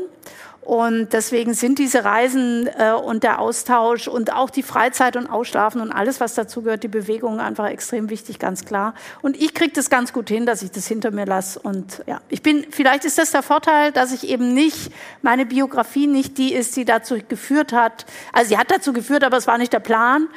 [0.70, 5.82] Und deswegen sind diese Reisen äh, und der Austausch und auch die Freizeit und Ausschlafen
[5.82, 8.94] und alles, was dazu gehört, die Bewegung einfach extrem wichtig, ganz klar.
[9.24, 11.60] Und ich kriege das ganz gut hin, dass ich das hinter mir lasse.
[11.60, 14.92] Und ja, ich bin, vielleicht ist das der Vorteil, dass ich eben nicht,
[15.24, 18.06] meine Biografie nicht die ist, die dazu geführt hat.
[18.32, 20.28] Also sie hat dazu geführt, aber es war nicht der Plan,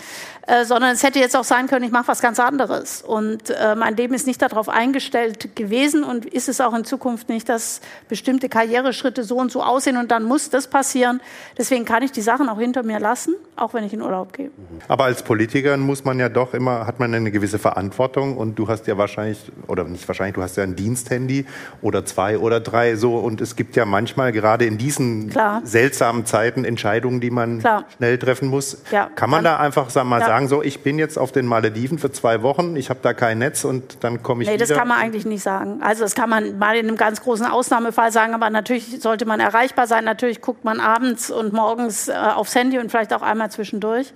[0.46, 3.02] äh, sondern es hätte jetzt auch sein können, ich mache was ganz anderes.
[3.02, 7.28] Und äh, mein Leben ist nicht darauf eingestellt gewesen und ist es auch in Zukunft
[7.28, 11.20] nicht, dass bestimmte Karriereschritte so und so aussehen und dann muss das passieren.
[11.56, 14.50] Deswegen kann ich die Sachen auch hinter mir lassen, auch wenn ich in Urlaub gehe.
[14.88, 18.66] Aber als Politiker muss man ja doch immer, hat man eine gewisse Verantwortung und du
[18.66, 21.46] hast ja wahrscheinlich, oder nicht wahrscheinlich, du hast ja ein Diensthandy
[21.82, 25.60] oder zwei oder drei so und es gibt ja manchmal gerade in diesen Klar.
[25.62, 27.84] seltsamen Zeiten Entscheidungen, die man Klar.
[27.96, 28.82] schnell treffen muss.
[28.90, 29.08] Ja.
[29.14, 30.26] Kann man da einfach sag mal ja.
[30.26, 33.38] sagen, so ich bin jetzt auf den Malediven für zwei Wochen, ich habe da kein
[33.38, 34.64] Netz und dann komme ich nee, wieder?
[34.64, 35.80] Nee, das kann man eigentlich nicht sagen.
[35.82, 39.40] Also das kann man mal in einem ganz großen Ausnahmefall sagen, aber natürlich sollte man
[39.40, 43.50] erreichbar sein natürlich guckt man abends und morgens äh, aufs Handy und vielleicht auch einmal
[43.50, 44.12] zwischendurch.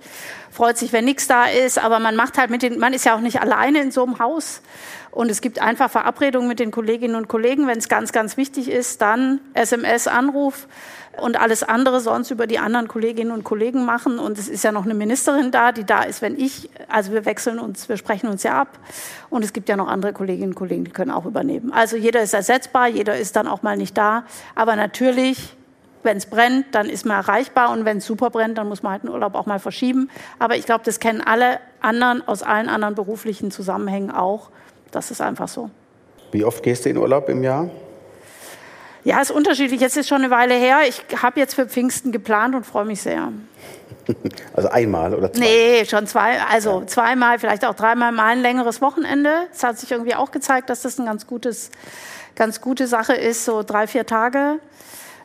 [0.51, 3.15] Freut sich, wenn nichts da ist, aber man macht halt mit den, man ist ja
[3.15, 4.61] auch nicht alleine in so einem Haus.
[5.11, 7.65] Und es gibt einfach Verabredungen mit den Kolleginnen und Kollegen.
[7.65, 10.67] Wenn es ganz, ganz wichtig ist, dann SMS, Anruf
[11.21, 14.19] und alles andere sonst über die anderen Kolleginnen und Kollegen machen.
[14.19, 17.25] Und es ist ja noch eine Ministerin da, die da ist, wenn ich, also wir
[17.25, 18.79] wechseln uns, wir sprechen uns ja ab.
[19.29, 21.71] Und es gibt ja noch andere Kolleginnen und Kollegen, die können auch übernehmen.
[21.73, 24.23] Also jeder ist ersetzbar, jeder ist dann auch mal nicht da.
[24.55, 25.53] Aber natürlich
[26.03, 28.93] wenn es brennt, dann ist man erreichbar und wenn es super brennt, dann muss man
[28.93, 30.09] halt den Urlaub auch mal verschieben.
[30.39, 34.49] Aber ich glaube, das kennen alle anderen aus allen anderen beruflichen Zusammenhängen auch.
[34.91, 35.69] Das ist einfach so.
[36.31, 37.69] Wie oft gehst du in Urlaub im Jahr?
[39.03, 39.79] Ja, ist unterschiedlich.
[39.81, 40.79] Jetzt ist schon eine Weile her.
[40.87, 43.31] Ich habe jetzt für Pfingsten geplant und freue mich sehr.
[44.53, 45.41] Also einmal oder zwei?
[45.41, 46.87] Nee, schon zwei, also ja.
[46.87, 49.47] zweimal, vielleicht auch dreimal mal ein längeres Wochenende.
[49.53, 51.71] Es hat sich irgendwie auch gezeigt, dass das eine ganz, gutes,
[52.35, 54.59] ganz gute Sache ist, so drei, vier Tage.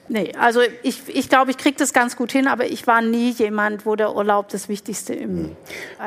[0.09, 3.31] Nee, also ich, ich glaube, ich kriege das ganz gut hin, aber ich war nie
[3.31, 5.57] jemand, wo der Urlaub das Wichtigste im hm.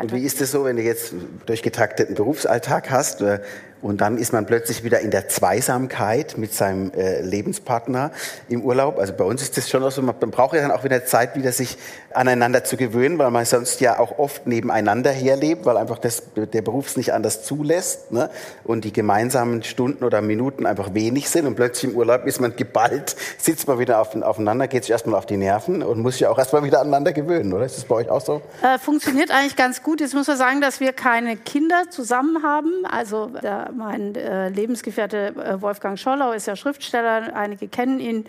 [0.01, 1.13] Und wie ist es so, wenn du jetzt
[1.45, 3.39] durchgetakteten Berufsalltag hast, äh,
[3.85, 8.09] Und dann ist man plötzlich wieder in der Zweisamkeit mit seinem äh, Lebenspartner
[8.49, 8.97] im Urlaub.
[8.97, 11.35] Also bei uns ist das schon auch so, man braucht ja dann auch wieder Zeit,
[11.35, 11.77] wieder sich
[12.11, 16.63] aneinander zu gewöhnen, weil man sonst ja auch oft nebeneinander herlebt, weil einfach das, der
[16.63, 18.31] Beruf es nicht anders zulässt ne?
[18.63, 22.55] und die gemeinsamen Stunden oder Minuten einfach wenig sind und plötzlich im Urlaub ist man
[22.55, 26.25] geballt, sitzt man wieder auf, aufeinander, geht sich erstmal auf die Nerven und muss sich
[26.25, 27.65] auch erstmal wieder aneinander gewöhnen, oder?
[27.65, 28.41] Ist das bei euch auch so?
[28.63, 30.01] Äh, funktioniert eigentlich ganz gut.
[30.01, 32.71] Jetzt muss man sagen, dass wir keine Kinder zusammen haben.
[32.89, 38.25] Also der mein äh, Lebensgefährte äh, Wolfgang Schollau ist ja Schriftsteller, einige kennen ihn.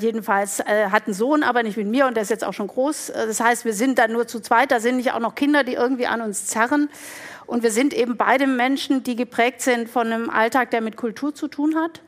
[0.00, 2.68] Jedenfalls äh, hat einen Sohn, aber nicht mit mir und der ist jetzt auch schon
[2.68, 3.10] groß.
[3.10, 5.64] Äh, das heißt, wir sind dann nur zu zweit, da sind nicht auch noch Kinder,
[5.64, 6.88] die irgendwie an uns zerren.
[7.46, 11.34] Und wir sind eben beide Menschen, die geprägt sind von einem Alltag, der mit Kultur
[11.34, 12.00] zu tun hat.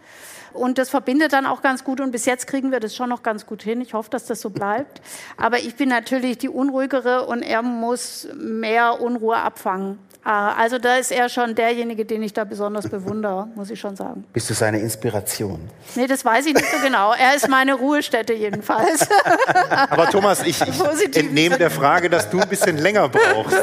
[0.52, 2.00] Und das verbindet dann auch ganz gut.
[2.00, 3.80] Und bis jetzt kriegen wir das schon noch ganz gut hin.
[3.80, 5.00] Ich hoffe, dass das so bleibt.
[5.36, 9.98] Aber ich bin natürlich die Unruhigere und er muss mehr Unruhe abfangen.
[10.24, 13.96] Ah, also da ist er schon derjenige, den ich da besonders bewundere, muss ich schon
[13.96, 14.24] sagen.
[14.32, 15.68] Bist du seine Inspiration?
[15.96, 17.12] Nee, das weiß ich nicht so genau.
[17.12, 19.08] Er ist meine Ruhestätte jedenfalls.
[19.90, 23.56] Aber Thomas, ich, ich entnehme der Frage, dass du ein bisschen länger brauchst,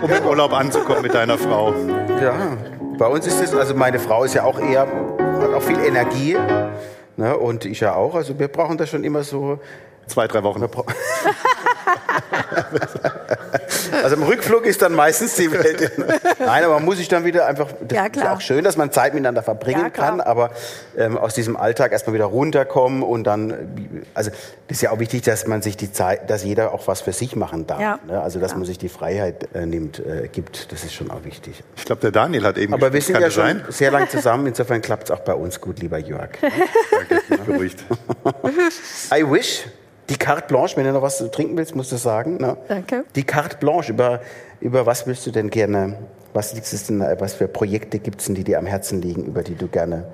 [0.00, 1.74] um im Urlaub anzukommen mit deiner Frau.
[2.22, 2.56] Ja,
[2.96, 6.34] bei uns ist es, also meine Frau ist ja auch eher, hat auch viel Energie.
[7.18, 8.14] Ne, und ich ja auch.
[8.14, 9.60] Also wir brauchen da schon immer so
[10.06, 10.62] zwei, drei Wochen.
[13.92, 15.92] Also im Rückflug ist dann meistens die Welt.
[16.38, 17.68] Nein, aber man muss sich dann wieder einfach.
[17.80, 20.50] Das ja, ist auch schön, dass man Zeit miteinander verbringen ja, kann, aber
[20.96, 24.04] ähm, aus diesem Alltag erstmal wieder runterkommen und dann.
[24.14, 27.00] Also das ist ja auch wichtig, dass man sich die Zeit, dass jeder auch was
[27.00, 27.80] für sich machen darf.
[27.80, 27.98] Ja.
[28.06, 28.20] Ne?
[28.20, 30.72] Also dass man sich die Freiheit äh, nimmt, äh, gibt.
[30.72, 31.62] Das ist schon auch wichtig.
[31.76, 32.74] Ich glaube, der Daniel hat eben.
[32.74, 33.64] Aber wir sind ja schon sein?
[33.68, 34.46] sehr lang zusammen.
[34.46, 36.30] Insofern klappt es auch bei uns gut, lieber Jörg.
[36.40, 37.84] Danke, ich bin beruhigt.
[39.12, 39.64] I wish
[40.10, 42.36] die Carte Blanche, wenn du noch was trinken willst, musst du sagen.
[42.36, 42.56] Ne?
[42.68, 43.04] Danke.
[43.14, 44.20] Die Carte Blanche, über,
[44.60, 45.96] über was willst du denn gerne,
[46.34, 49.54] was, denn, was für Projekte gibt es denn, die dir am Herzen liegen, über die
[49.54, 50.04] du gerne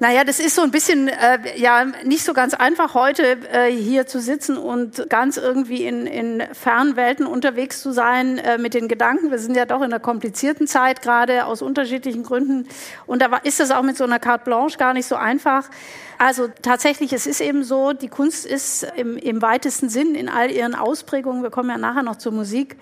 [0.00, 4.06] naja, das ist so ein bisschen äh, ja nicht so ganz einfach heute äh, hier
[4.06, 9.30] zu sitzen und ganz irgendwie in, in Fernwelten unterwegs zu sein äh, mit den Gedanken.
[9.30, 12.66] Wir sind ja doch in einer komplizierten Zeit gerade aus unterschiedlichen Gründen
[13.06, 15.68] und da ist das auch mit so einer Carte Blanche gar nicht so einfach.
[16.16, 20.50] Also tatsächlich, es ist eben so, die Kunst ist im, im weitesten Sinn in all
[20.50, 22.76] ihren Ausprägungen, wir kommen ja nachher noch zur Musik,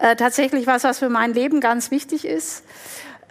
[0.00, 2.62] äh, tatsächlich was, was für mein Leben ganz wichtig ist.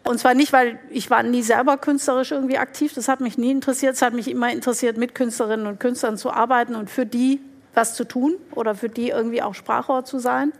[0.07, 3.51] Und zwar nicht, weil ich war nie selber künstlerisch irgendwie aktiv, das hat mich nie
[3.51, 3.95] interessiert.
[3.95, 7.41] Es hat mich immer interessiert, mit Künstlerinnen und Künstlern zu arbeiten und für die
[7.73, 10.53] was zu tun oder für die irgendwie auch Sprachrohr zu sein.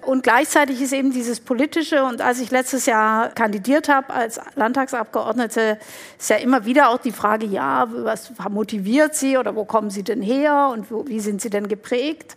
[0.00, 5.78] Und gleichzeitig ist eben dieses politische, und als ich letztes Jahr kandidiert habe als Landtagsabgeordnete,
[6.18, 10.04] ist ja immer wieder auch die Frage, ja, was motiviert Sie oder wo kommen Sie
[10.04, 12.34] denn her und wo, wie sind Sie denn geprägt?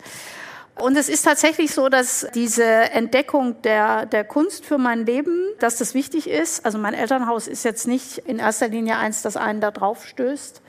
[0.75, 5.77] Und es ist tatsächlich so, dass diese Entdeckung der, der Kunst für mein Leben, dass
[5.77, 6.65] das wichtig ist.
[6.65, 10.61] Also mein Elternhaus ist jetzt nicht in erster Linie eins, das einen da drauf stößt.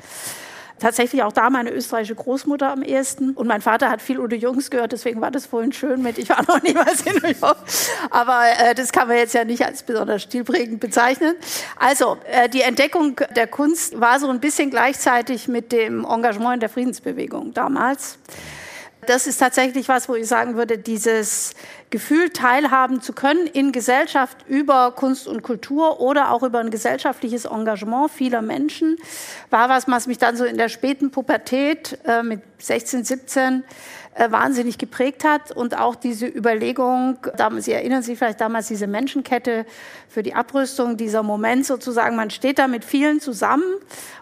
[0.83, 3.35] Tatsächlich auch da meine österreichische Großmutter am ehesten.
[3.35, 6.29] Und mein Vater hat viel Udo Jungs gehört, deswegen war das vorhin schön mit, ich
[6.29, 7.59] war noch niemals in New York.
[8.11, 11.37] Aber äh, das kann man jetzt ja nicht als besonders stilprägend bezeichnen.
[11.79, 16.61] Also, äh, die Entdeckung der Kunst war so ein bisschen gleichzeitig mit dem Engagement in
[16.61, 18.19] der Friedensbewegung damals.
[19.07, 21.55] Das ist tatsächlich was, wo ich sagen würde, dieses
[21.93, 27.45] Gefühl, teilhaben zu können in Gesellschaft über Kunst und Kultur oder auch über ein gesellschaftliches
[27.45, 28.97] Engagement vieler Menschen,
[29.51, 33.63] war was, was mich dann so in der späten Pubertät äh, mit 16, 17
[34.15, 35.53] äh, wahnsinnig geprägt hat.
[35.53, 37.17] Und auch diese Überlegung,
[37.59, 39.65] Sie erinnern sich vielleicht damals diese Menschenkette
[40.07, 43.65] für die Abrüstung, dieser Moment sozusagen, man steht da mit vielen zusammen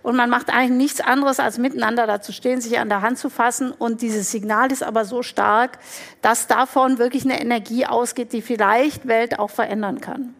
[0.02, 3.18] und man macht eigentlich nichts anderes, als miteinander da zu stehen, sich an der Hand
[3.18, 3.72] zu fassen.
[3.72, 5.78] Und dieses Signal ist aber so stark,
[6.22, 10.34] dass davon wirklich eine Energie ausgeht, die vielleicht Welt auch verändern kann.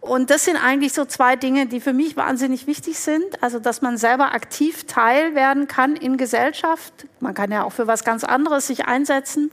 [0.00, 3.40] Und das sind eigentlich so zwei Dinge, die für mich wahnsinnig wichtig sind.
[3.40, 6.92] Also, dass man selber aktiv Teil werden kann in Gesellschaft.
[7.20, 9.52] Man kann ja auch für was ganz anderes sich einsetzen.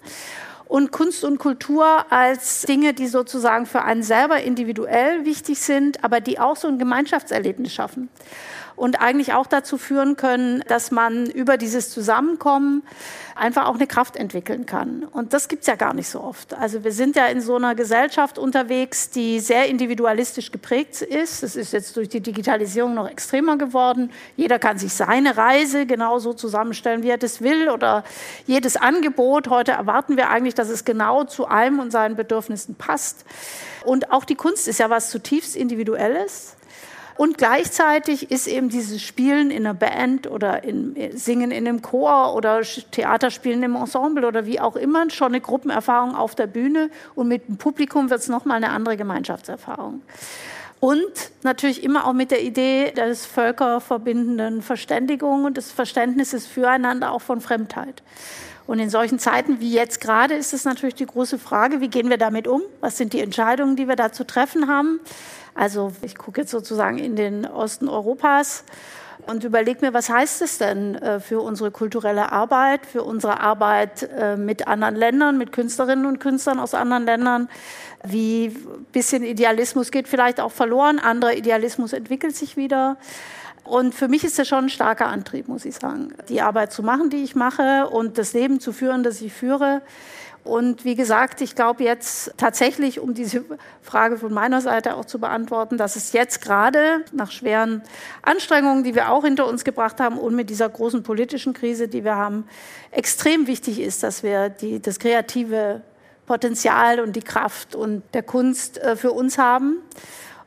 [0.67, 6.19] Und Kunst und Kultur als Dinge, die sozusagen für einen selber individuell wichtig sind, aber
[6.19, 8.10] die auch so ein Gemeinschaftserlebnis schaffen
[8.80, 12.84] und eigentlich auch dazu führen können, dass man über dieses Zusammenkommen
[13.36, 15.04] einfach auch eine Kraft entwickeln kann.
[15.04, 16.54] Und das gibt's ja gar nicht so oft.
[16.54, 21.44] Also wir sind ja in so einer Gesellschaft unterwegs, die sehr individualistisch geprägt ist.
[21.44, 24.12] Das ist jetzt durch die Digitalisierung noch extremer geworden.
[24.38, 28.06] Jeder kann sich seine Reise genauso zusammenstellen, wie er das will oder
[28.48, 29.50] jedes Angebot.
[29.50, 33.26] Heute erwarten wir eigentlich, dass es genau zu einem und seinen Bedürfnissen passt.
[33.84, 36.56] Und auch die Kunst ist ja was zutiefst Individuelles.
[37.19, 42.34] Und gleichzeitig ist eben dieses Spielen in einer Band oder in, Singen in einem Chor
[42.34, 47.27] oder Theaterspielen im Ensemble oder wie auch immer schon eine Gruppenerfahrung auf der Bühne und
[47.27, 50.01] mit dem Publikum wird es nochmal eine andere Gemeinschaftserfahrung.
[50.79, 51.12] Und
[51.43, 57.41] natürlich immer auch mit der Idee des völkerverbindenden Verständigung und des Verständnisses füreinander auch von
[57.41, 58.01] Fremdheit.
[58.65, 62.10] Und in solchen Zeiten wie jetzt gerade ist es natürlich die große Frage, wie gehen
[62.10, 62.62] wir damit um?
[62.79, 65.01] Was sind die Entscheidungen, die wir da zu treffen haben?
[65.60, 68.63] Also ich gucke jetzt sozusagen in den Osten Europas
[69.28, 74.10] und überlege mir, was heißt es denn äh, für unsere kulturelle Arbeit, für unsere Arbeit
[74.17, 77.50] äh, mit anderen Ländern, mit Künstlerinnen und Künstlern aus anderen Ländern?
[78.06, 78.56] Wie
[78.93, 82.95] bisschen Idealismus geht vielleicht auch verloren, anderer Idealismus entwickelt sich wieder.
[83.65, 86.84] Und für mich ist das schon ein starker Antrieb, muss ich sagen, die Arbeit zu
[86.84, 89.82] machen, die ich mache und das Leben zu führen, das ich führe.
[90.43, 93.43] Und wie gesagt, ich glaube jetzt tatsächlich, um diese
[93.82, 97.84] Frage von meiner Seite auch zu beantworten, dass es jetzt gerade nach schweren
[98.21, 102.04] Anstrengungen, die wir auch hinter uns gebracht haben und mit dieser großen politischen Krise, die
[102.04, 102.47] wir haben,
[102.91, 105.82] extrem wichtig ist, dass wir die, das kreative
[106.25, 109.78] Potenzial und die Kraft und der Kunst äh, für uns haben.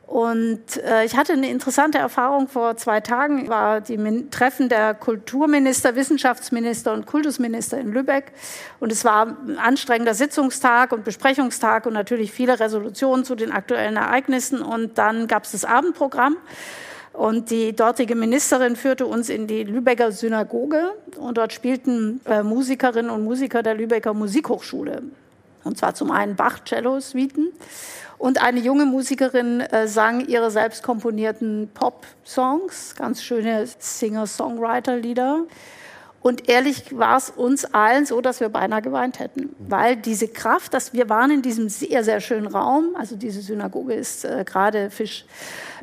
[0.05, 4.93] Und äh, ich hatte eine interessante Erfahrung vor zwei Tagen, war die Min Treffen der
[4.93, 8.33] Kulturminister, Wissenschaftsminister und Kultusminister in Lübeck.
[8.79, 13.95] Und es war ein anstrengender Sitzungstag und Besprechungstag und natürlich viele Resolutionen zu den aktuellen
[13.95, 14.61] Ereignissen.
[14.61, 16.37] Und dann gab es das Abendprogramm.
[17.13, 23.11] Und die dortige Ministerin führte uns in die Lübecker Synagoge und dort spielten äh, Musikerinnen
[23.11, 25.03] und Musiker der Lübecker Musikhochschule.
[25.63, 27.53] Und zwar zum einen Bach-Cello-Suiten
[28.23, 35.43] und eine junge Musikerin äh, sang ihre selbst komponierten Pop-Songs, ganz schöne Singer-Songwriter-Lieder.
[36.21, 40.73] Und ehrlich war es uns allen so, dass wir beinahe geweint hätten, weil diese Kraft,
[40.73, 44.89] dass wir waren in diesem sehr, sehr schönen Raum, also diese Synagoge ist äh, gerade
[44.89, 45.25] Fisch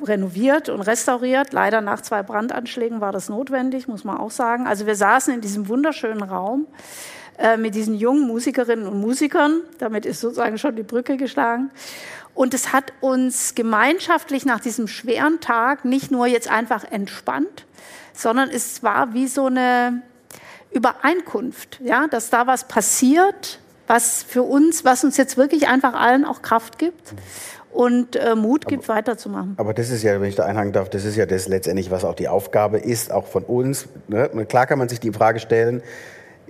[0.03, 1.53] renoviert und restauriert.
[1.53, 4.67] Leider nach zwei Brandanschlägen war das notwendig, muss man auch sagen.
[4.67, 6.69] Also wir saßen in diesem wunderschönen Raum
[7.37, 9.61] äh, mit diesen jungen Musikerinnen und Musikern.
[9.79, 11.71] Damit ist sozusagen schon die Brücke geschlagen.
[12.41, 17.67] Und es hat uns gemeinschaftlich nach diesem schweren Tag nicht nur jetzt einfach entspannt,
[18.15, 20.01] sondern es war wie so eine
[20.71, 26.25] Übereinkunft, ja, dass da was passiert, was für uns, was uns jetzt wirklich einfach allen
[26.25, 27.13] auch Kraft gibt
[27.73, 29.53] und äh, Mut gibt, aber, weiterzumachen.
[29.59, 32.07] Aber das ist ja, wenn ich da einhaken darf, das ist ja das letztendlich, was
[32.07, 33.87] auch die Aufgabe ist, auch von uns.
[34.09, 34.31] Ne?
[34.49, 35.83] Klar kann man sich die Frage stellen,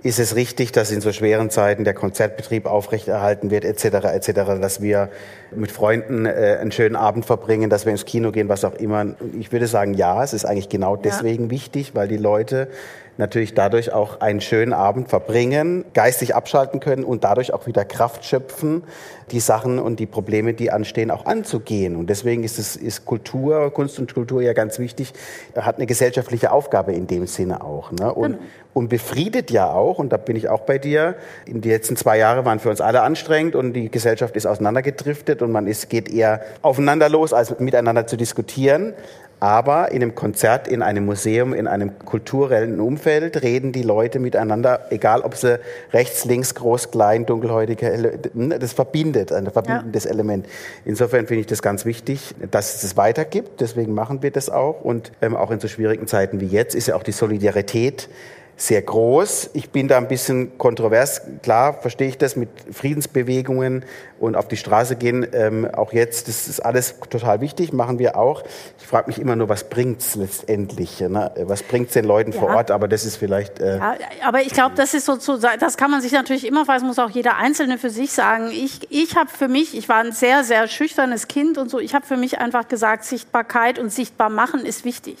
[0.03, 4.81] ist es richtig, dass in so schweren Zeiten der Konzertbetrieb aufrechterhalten wird, etc., etc., dass
[4.81, 5.09] wir
[5.55, 9.05] mit Freunden äh, einen schönen Abend verbringen, dass wir ins Kino gehen, was auch immer.
[9.39, 11.51] Ich würde sagen, ja, es ist eigentlich genau deswegen ja.
[11.51, 12.67] wichtig, weil die Leute
[13.17, 18.25] natürlich dadurch auch einen schönen Abend verbringen, geistig abschalten können und dadurch auch wieder Kraft
[18.25, 18.83] schöpfen,
[19.31, 21.95] die Sachen und die Probleme, die anstehen, auch anzugehen.
[21.95, 25.13] Und deswegen ist es ist Kultur, Kunst und Kultur ja ganz wichtig,
[25.55, 27.91] hat eine gesellschaftliche Aufgabe in dem Sinne auch.
[27.91, 28.13] Ne?
[28.13, 28.43] Und, genau.
[28.73, 32.17] und befriedet ja auch, und da bin ich auch bei dir, in den letzten zwei
[32.17, 36.09] Jahre waren für uns alle anstrengend und die Gesellschaft ist auseinandergedriftet und man ist, geht
[36.09, 38.93] eher aufeinander los, als miteinander zu diskutieren.
[39.41, 44.85] Aber in einem Konzert, in einem Museum, in einem kulturellen Umfeld reden die Leute miteinander,
[44.91, 45.59] egal ob sie
[45.91, 50.11] rechts, links, groß, klein, dunkelhäutige, das verbindet, ein verbindendes ja.
[50.11, 50.45] Element.
[50.85, 53.61] Insofern finde ich das ganz wichtig, dass es das weitergibt.
[53.61, 54.81] Deswegen machen wir das auch.
[54.81, 58.09] Und ähm, auch in so schwierigen Zeiten wie jetzt ist ja auch die Solidarität
[58.55, 59.51] sehr groß.
[59.53, 61.21] Ich bin da ein bisschen kontrovers.
[61.41, 63.85] Klar verstehe ich das mit Friedensbewegungen
[64.19, 65.25] und auf die Straße gehen.
[65.33, 68.43] Ähm, auch jetzt, das ist alles total wichtig, machen wir auch.
[68.79, 70.99] Ich frage mich immer nur, was bringt's letztendlich?
[70.99, 71.31] Ne?
[71.43, 72.39] Was bringt's den Leuten ja.
[72.39, 72.69] vor Ort?
[72.69, 73.59] Aber das ist vielleicht.
[73.59, 76.81] Äh ja, aber ich glaube, das ist sozusagen, das kann man sich natürlich immer fragen,
[76.81, 78.51] das muss auch jeder Einzelne für sich sagen.
[78.51, 81.95] Ich, ich habe für mich, ich war ein sehr, sehr schüchternes Kind und so, ich
[81.95, 85.17] habe für mich einfach gesagt, Sichtbarkeit und sichtbar machen ist wichtig.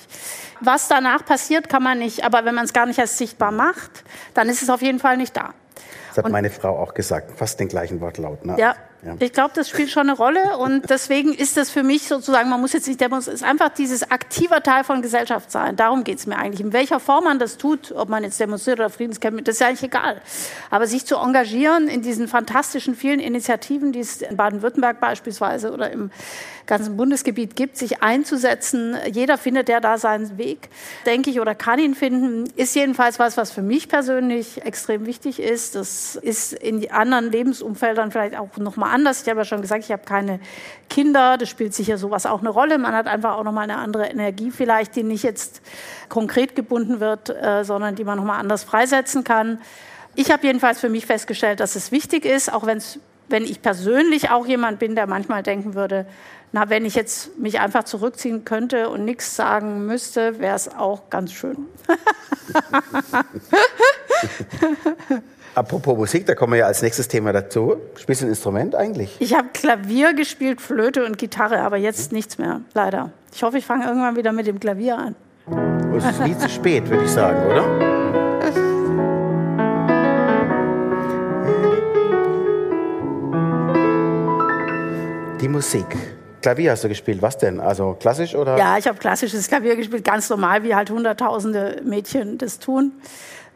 [0.61, 4.03] Was danach passiert, kann man nicht, aber wenn man es gar nicht als sichtbar macht,
[4.33, 5.53] dann ist es auf jeden Fall nicht da.
[6.09, 8.45] Das hat und meine Frau auch gesagt, fast den gleichen Wortlaut.
[8.45, 8.55] Ne?
[8.57, 9.15] Ja, ja.
[9.19, 12.61] Ich glaube, das spielt schon eine Rolle und deswegen ist das für mich sozusagen, man
[12.61, 15.75] muss jetzt nicht demonstrieren, ist einfach dieses aktiver Teil von Gesellschaft sein.
[15.75, 16.61] Darum geht es mir eigentlich.
[16.61, 19.67] In welcher Form man das tut, ob man jetzt demonstriert oder Friedenskämpfe, das ist ja
[19.67, 20.21] eigentlich egal.
[20.69, 25.89] Aber sich zu engagieren in diesen fantastischen vielen Initiativen, die es in Baden-Württemberg beispielsweise oder
[25.89, 26.11] im
[26.71, 30.69] ganzen Bundesgebiet gibt, sich einzusetzen, jeder findet ja da seinen Weg,
[31.05, 35.41] denke ich, oder kann ihn finden, ist jedenfalls was, was für mich persönlich extrem wichtig
[35.41, 35.75] ist.
[35.75, 39.21] Das ist in anderen Lebensumfeldern vielleicht auch nochmal anders.
[39.21, 40.39] Ich habe ja schon gesagt, ich habe keine
[40.89, 41.37] Kinder.
[41.37, 42.77] Das spielt sicher sowas auch eine Rolle.
[42.77, 45.61] Man hat einfach auch nochmal eine andere Energie vielleicht, die nicht jetzt
[46.07, 49.59] konkret gebunden wird, äh, sondern die man nochmal anders freisetzen kann.
[50.15, 54.29] Ich habe jedenfalls für mich festgestellt, dass es wichtig ist, auch wenn's, wenn ich persönlich
[54.29, 56.05] auch jemand bin, der manchmal denken würde,
[56.53, 61.09] na, wenn ich jetzt mich einfach zurückziehen könnte und nichts sagen müsste, wäre es auch
[61.09, 61.57] ganz schön.
[65.55, 67.77] Apropos Musik, da kommen wir ja als nächstes Thema dazu.
[67.95, 69.15] Spielst du ein Instrument eigentlich?
[69.19, 73.11] Ich habe Klavier gespielt, Flöte und Gitarre, aber jetzt nichts mehr, leider.
[73.33, 75.15] Ich hoffe, ich fange irgendwann wieder mit dem Klavier an.
[75.97, 77.63] Es ist nie zu spät, würde ich sagen, oder?
[85.41, 85.97] Die Musik.
[86.41, 87.21] Klavier hast du gespielt.
[87.21, 87.59] Was denn?
[87.59, 88.57] Also klassisch oder?
[88.57, 92.93] Ja, ich habe klassisches Klavier gespielt, ganz normal, wie halt hunderttausende Mädchen das tun.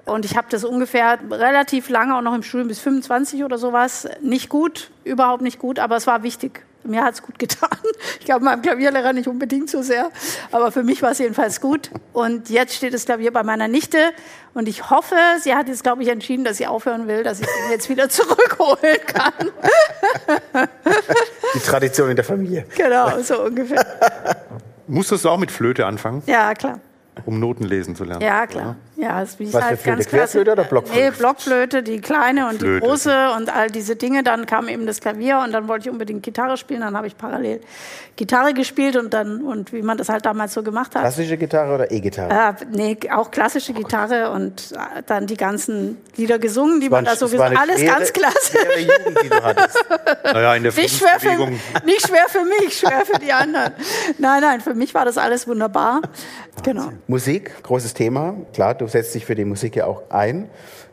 [0.05, 4.07] Und ich habe das ungefähr relativ lange, auch noch im Studium bis 25 oder sowas,
[4.21, 6.63] nicht gut, überhaupt nicht gut, aber es war wichtig.
[6.85, 7.69] Mir hat es gut getan.
[8.19, 10.09] Ich glaube, meinem Klavierlehrer nicht unbedingt so sehr,
[10.51, 11.91] aber für mich war es jedenfalls gut.
[12.11, 13.97] Und jetzt steht das Klavier bei meiner Nichte
[14.55, 17.45] und ich hoffe, sie hat jetzt, glaube ich, entschieden, dass sie aufhören will, dass ich
[17.47, 19.51] ihn jetzt wieder zurückholen kann.
[21.53, 22.65] Die Tradition in der Familie.
[22.75, 23.85] Genau, so ungefähr.
[24.87, 26.79] Musstest du auch mit Flöte anfangen, Ja, klar.
[27.25, 28.21] um Noten lesen zu lernen?
[28.21, 28.75] Ja, klar.
[28.94, 29.97] Ja, es ist Was für halt Flöte?
[29.97, 30.99] ganz Querflöte oder Blockflöte?
[31.03, 32.79] Nee, Blockflöte, die kleine und Flöte.
[32.81, 34.23] die große und all diese Dinge.
[34.23, 36.81] Dann kam eben das Klavier und dann wollte ich unbedingt Gitarre spielen.
[36.81, 37.59] Dann habe ich parallel
[38.15, 41.01] Gitarre gespielt und dann, und wie man das halt damals so gemacht hat.
[41.01, 42.55] Klassische Gitarre oder E-Gitarre?
[42.61, 47.15] Äh, nee, auch klassische Gitarre und äh, dann die ganzen Lieder gesungen, die man da
[47.17, 48.51] so gesungen eine Alles schwere- ganz klasse.
[48.57, 49.77] schwere Jugend, die du hattest.
[50.23, 51.37] Naja, in der Nicht schwer, für,
[51.85, 53.73] nicht schwer für mich, schwer für die anderen.
[54.17, 56.01] Nein, nein, für mich war das alles wunderbar.
[56.63, 56.89] Genau.
[57.07, 58.35] Musik, großes Thema.
[58.53, 60.49] Klar, du setzt dich für die Musik ja auch ein.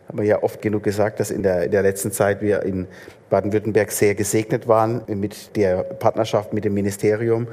[0.08, 2.86] Haben wir ja oft genug gesagt, dass in der, in der letzten Zeit wir in
[3.30, 7.48] Baden-Württemberg sehr gesegnet waren mit der Partnerschaft mit dem Ministerium.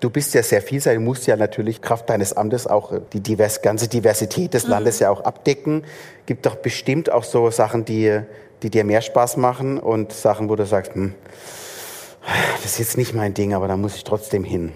[0.00, 3.60] Du bist ja sehr vielseitig, du musst ja natürlich Kraft deines Amtes auch die divers,
[3.60, 5.84] ganze Diversität des Landes ja auch abdecken.
[6.24, 8.20] Gibt doch bestimmt auch so Sachen, die,
[8.62, 11.14] die dir mehr Spaß machen und Sachen, wo du sagst, hm,
[12.62, 14.72] das ist jetzt nicht mein Ding, aber da muss ich trotzdem hin.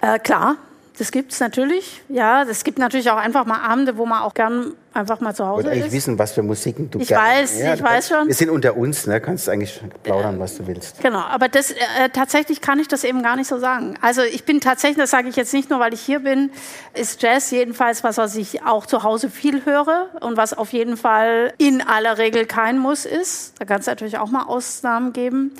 [0.00, 0.56] Äh, klar,
[0.98, 2.02] das gibt's natürlich.
[2.08, 5.42] Ja, es gibt natürlich auch einfach mal Abende, wo man auch gern einfach mal zu
[5.42, 5.92] Ich Hause wollte ist.
[5.92, 8.26] wissen, was für Musiken du Ich gerne- weiß, ich du weiß schon.
[8.28, 9.20] Wir sind unter uns, ne?
[9.20, 11.00] Kannst eigentlich plaudern, was du willst.
[11.00, 11.76] Genau, aber das, äh,
[12.12, 13.98] tatsächlich kann ich das eben gar nicht so sagen.
[14.02, 16.50] Also ich bin tatsächlich, das sage ich jetzt nicht nur, weil ich hier bin,
[16.94, 20.96] ist Jazz jedenfalls was, was ich auch zu Hause viel höre und was auf jeden
[20.96, 23.54] Fall in aller Regel kein Muss ist.
[23.58, 25.52] Da kann es natürlich auch mal Ausnahmen geben.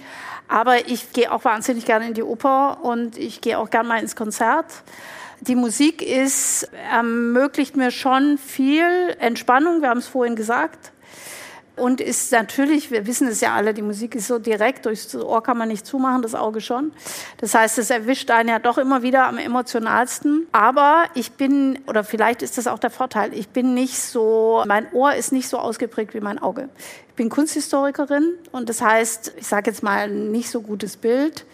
[0.47, 3.99] Aber ich gehe auch wahnsinnig gerne in die Oper und ich gehe auch gerne mal
[4.01, 4.66] ins Konzert.
[5.47, 10.92] Die Musik ist, ermöglicht mir schon viel Entspannung, wir haben es vorhin gesagt.
[11.76, 15.42] Und ist natürlich, wir wissen es ja alle, die Musik ist so direkt, durchs Ohr
[15.42, 16.92] kann man nicht zumachen, das Auge schon.
[17.38, 20.47] Das heißt, es erwischt einen ja doch immer wieder am emotionalsten.
[20.53, 24.90] Aber ich bin, oder vielleicht ist das auch der Vorteil, ich bin nicht so, mein
[24.92, 26.70] Ohr ist nicht so ausgeprägt wie mein Auge.
[27.09, 31.45] Ich bin Kunsthistorikerin und das heißt, ich sage jetzt mal nicht so gutes Bild.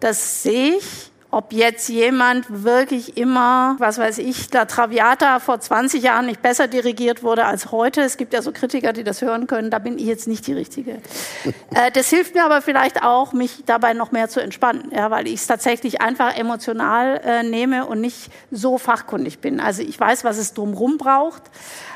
[0.00, 1.11] Das sehe ich.
[1.34, 6.68] Ob jetzt jemand wirklich immer, was weiß ich, La Traviata vor 20 Jahren nicht besser
[6.68, 8.02] dirigiert wurde als heute.
[8.02, 9.70] Es gibt ja so Kritiker, die das hören können.
[9.70, 10.98] Da bin ich jetzt nicht die Richtige.
[11.74, 15.26] äh, das hilft mir aber vielleicht auch, mich dabei noch mehr zu entspannen, ja, weil
[15.26, 19.58] ich es tatsächlich einfach emotional äh, nehme und nicht so fachkundig bin.
[19.58, 21.44] Also ich weiß, was es drumherum braucht,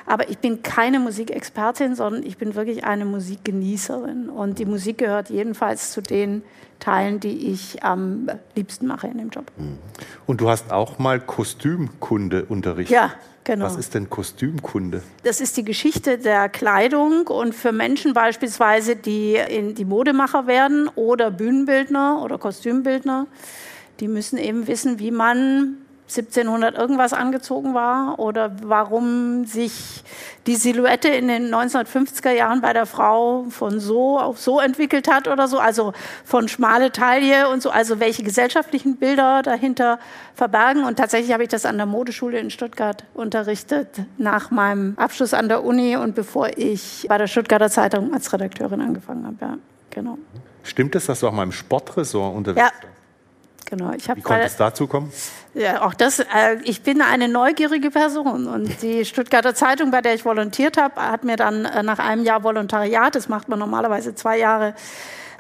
[0.07, 4.29] aber ich bin keine Musikexpertin, sondern ich bin wirklich eine Musikgenießerin.
[4.29, 6.43] Und die Musik gehört jedenfalls zu den
[6.79, 9.51] Teilen, die ich am liebsten mache in dem Job.
[10.27, 12.95] Und du hast auch mal Kostümkunde unterrichtet.
[12.95, 13.65] Ja, genau.
[13.65, 15.03] Was ist denn Kostümkunde?
[15.25, 20.89] Das ist die Geschichte der Kleidung und für Menschen beispielsweise, die in die Modemacher werden
[20.95, 23.27] oder Bühnenbildner oder Kostümbildner,
[23.99, 25.79] die müssen eben wissen, wie man
[26.09, 30.05] 1700 irgendwas angezogen war oder warum sich
[30.47, 35.27] die Silhouette in den 1950er Jahren bei der Frau von so auf so entwickelt hat
[35.27, 35.93] oder so, also
[36.25, 39.99] von schmale Taille und so, also welche gesellschaftlichen Bilder dahinter
[40.35, 40.85] verbergen.
[40.85, 45.49] Und tatsächlich habe ich das an der Modeschule in Stuttgart unterrichtet, nach meinem Abschluss an
[45.49, 49.37] der Uni und bevor ich bei der Stuttgarter Zeitung als Redakteurin angefangen habe.
[49.41, 49.59] Ja,
[49.91, 50.19] genau.
[50.63, 52.97] Stimmt es, dass du auch mal im Sportressort unterwegs Ja, warst?
[53.67, 53.93] Genau.
[53.93, 55.13] Ich Wie konnte es dazu kommen?
[55.55, 60.15] Ja, auch das, äh, ich bin eine neugierige Person und die Stuttgarter Zeitung, bei der
[60.15, 64.15] ich volontiert habe, hat mir dann äh, nach einem Jahr Volontariat, das macht man normalerweise
[64.15, 64.75] zwei Jahre,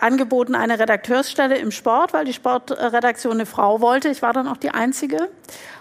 [0.01, 4.09] angeboten eine Redakteursstelle im Sport, weil die Sportredaktion eine Frau wollte.
[4.09, 5.28] Ich war dann auch die Einzige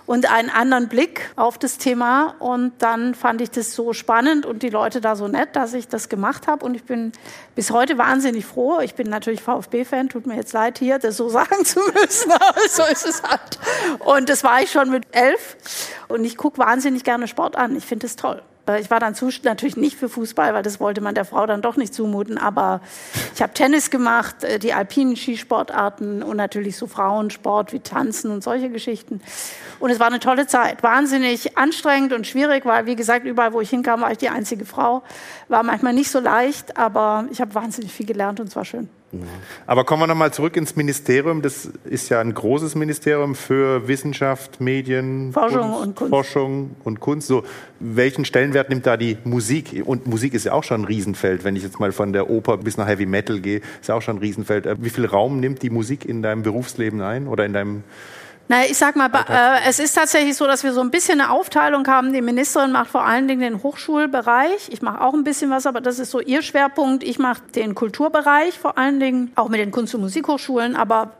[0.05, 4.61] und einen anderen Blick auf das Thema und dann fand ich das so spannend und
[4.61, 7.11] die Leute da so nett, dass ich das gemacht habe und ich bin
[7.55, 8.79] bis heute wahnsinnig froh.
[8.81, 12.61] Ich bin natürlich VfB-Fan, tut mir jetzt leid hier, das so sagen zu müssen, aber
[12.69, 13.59] so ist es halt.
[13.99, 15.57] Und das war ich schon mit elf
[16.07, 17.75] und ich gucke wahnsinnig gerne Sport an.
[17.75, 18.41] Ich finde es toll.
[18.67, 21.61] Äh, ich war dann natürlich nicht für Fußball, weil das wollte man der Frau dann
[21.61, 22.37] doch nicht zumuten.
[22.37, 22.81] Aber
[23.33, 28.43] ich habe Tennis gemacht, äh, die alpinen Skisportarten und natürlich so Frauensport wie Tanzen und
[28.43, 29.21] solche Geschichten.
[29.79, 30.83] Und es war eine tolle Zeit.
[30.83, 34.65] Wahnsinnig anstrengend und schwierig, weil, wie gesagt, überall, wo ich hinkam, war ich die einzige
[34.65, 35.03] Frau.
[35.47, 38.89] War manchmal nicht so leicht, aber ich habe wahnsinnig viel gelernt und es war schön.
[39.67, 41.41] Aber kommen wir nochmal zurück ins Ministerium.
[41.41, 46.09] Das ist ja ein großes Ministerium für Wissenschaft, Medien, Forschung Kunst, und Kunst.
[46.09, 47.27] Forschung und Kunst.
[47.27, 47.43] So,
[47.79, 49.83] welchen Stellenwert nimmt da die Musik?
[49.85, 51.43] Und Musik ist ja auch schon ein Riesenfeld.
[51.43, 54.01] Wenn ich jetzt mal von der Oper bis nach Heavy Metal gehe, ist ja auch
[54.01, 54.67] schon ein Riesenfeld.
[54.79, 57.83] Wie viel Raum nimmt die Musik in deinem Berufsleben ein oder in deinem
[58.47, 61.31] na, ich sag mal, äh, es ist tatsächlich so, dass wir so ein bisschen eine
[61.31, 62.13] Aufteilung haben.
[62.13, 64.69] Die Ministerin macht vor allen Dingen den Hochschulbereich.
[64.69, 67.03] Ich mache auch ein bisschen was, aber das ist so ihr Schwerpunkt.
[67.03, 71.13] Ich mache den Kulturbereich vor allen Dingen, auch mit den Kunst- und Musikhochschulen, aber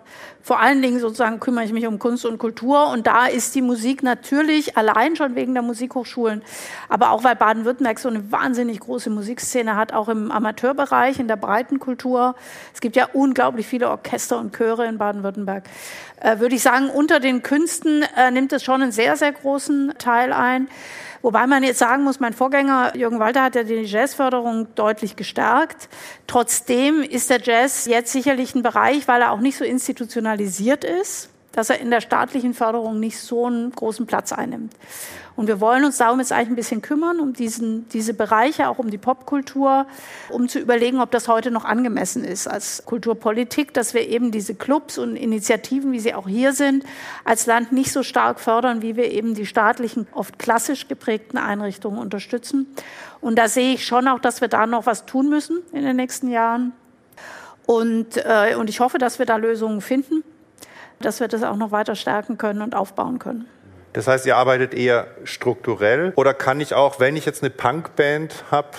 [0.45, 3.63] vor allen Dingen sozusagen kümmere ich mich um Kunst und Kultur und da ist die
[3.63, 6.43] Musik natürlich allein schon wegen der Musikhochschulen,
[6.87, 11.37] aber auch weil Baden-Württemberg so eine wahnsinnig große Musikszene hat, auch im Amateurbereich, in der
[11.37, 12.35] breiten Kultur.
[12.75, 15.63] Es gibt ja unglaublich viele Orchester und Chöre in Baden-Württemberg.
[16.21, 19.95] Äh, würde ich sagen, unter den Künsten äh, nimmt es schon einen sehr, sehr großen
[19.97, 20.67] Teil ein.
[21.25, 25.89] Wobei man jetzt sagen muss, mein Vorgänger Jürgen Walter hat ja die Jazzförderung deutlich gestärkt.
[26.27, 31.31] Trotzdem ist der Jazz jetzt sicherlich ein Bereich, weil er auch nicht so institutionalisiert ist,
[31.55, 34.73] dass er in der staatlichen Förderung nicht so einen großen Platz einnimmt.
[35.37, 38.77] Und wir wollen uns darum jetzt eigentlich ein bisschen kümmern, um diesen, diese Bereiche, auch
[38.77, 39.85] um die Popkultur,
[40.29, 44.55] um zu überlegen, ob das heute noch angemessen ist als Kulturpolitik, dass wir eben diese
[44.55, 46.83] Clubs und Initiativen, wie sie auch hier sind,
[47.23, 51.99] als Land nicht so stark fördern, wie wir eben die staatlichen, oft klassisch geprägten Einrichtungen
[51.99, 52.67] unterstützen.
[53.21, 55.95] Und da sehe ich schon auch, dass wir da noch was tun müssen in den
[55.95, 56.73] nächsten Jahren.
[57.65, 60.23] Und, äh, und ich hoffe, dass wir da Lösungen finden,
[60.99, 63.47] dass wir das auch noch weiter stärken können und aufbauen können.
[63.93, 68.43] Das heißt, ihr arbeitet eher strukturell oder kann ich auch, wenn ich jetzt eine Punkband
[68.51, 68.69] habe,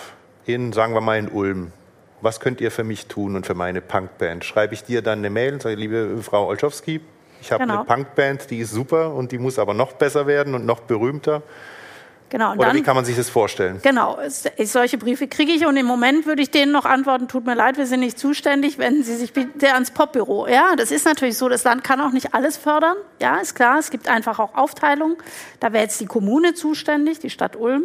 [0.45, 1.73] in, sagen wir mal, in Ulm,
[2.21, 4.45] was könnt ihr für mich tun und für meine Punkband?
[4.45, 7.01] Schreibe ich dir dann eine Mail und sage, liebe Frau Olschowski,
[7.41, 7.79] ich habe genau.
[7.79, 11.43] eine Punkband, die ist super und die muss aber noch besser werden und noch berühmter.
[12.29, 13.79] Genau, Oder dann, wie kann man sich das vorstellen?
[13.83, 14.19] Genau,
[14.65, 17.79] solche Briefe kriege ich und im Moment würde ich denen noch antworten, tut mir leid,
[17.79, 20.49] wir sind nicht zuständig, wenden Sie sich bitte ans Popbüro.
[20.49, 23.79] Ja, das ist natürlich so, das Land kann auch nicht alles fördern, ja, ist klar,
[23.79, 25.17] es gibt einfach auch Aufteilungen.
[25.61, 27.85] Da wäre jetzt die Kommune zuständig, die Stadt Ulm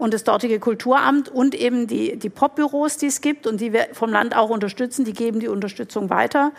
[0.00, 3.88] und das dortige Kulturamt und eben die, die Popbüros, die es gibt und die wir
[3.92, 6.52] vom Land auch unterstützen, die geben die Unterstützung weiter.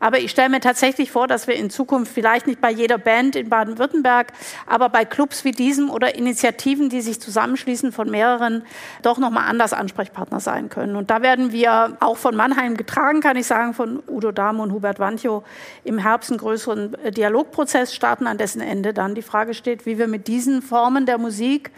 [0.00, 3.36] Aber ich stelle mir tatsächlich vor, dass wir in Zukunft vielleicht nicht bei jeder Band
[3.36, 4.32] in Baden-Württemberg,
[4.66, 8.64] aber bei Clubs wie diesem oder Initiativen, die sich zusammenschließen von mehreren,
[9.02, 10.96] doch nochmal anders Ansprechpartner sein können.
[10.96, 14.72] Und da werden wir auch von Mannheim getragen, kann ich sagen, von Udo Dahm und
[14.72, 15.44] Hubert Wancho
[15.84, 19.98] im Herbst einen größeren äh, Dialogprozess starten, an dessen Ende dann die Frage steht, wie
[19.98, 21.70] wir mit diesen Formen der Musik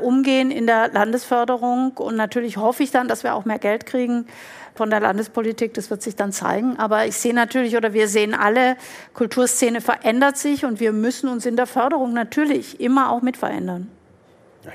[0.00, 1.92] umgehen in der Landesförderung.
[1.96, 4.26] Und natürlich hoffe ich dann, dass wir auch mehr Geld kriegen
[4.74, 5.74] von der Landespolitik.
[5.74, 6.78] Das wird sich dann zeigen.
[6.78, 8.76] Aber ich sehe natürlich oder wir sehen alle,
[9.14, 13.88] Kulturszene verändert sich und wir müssen uns in der Förderung natürlich immer auch mit verändern.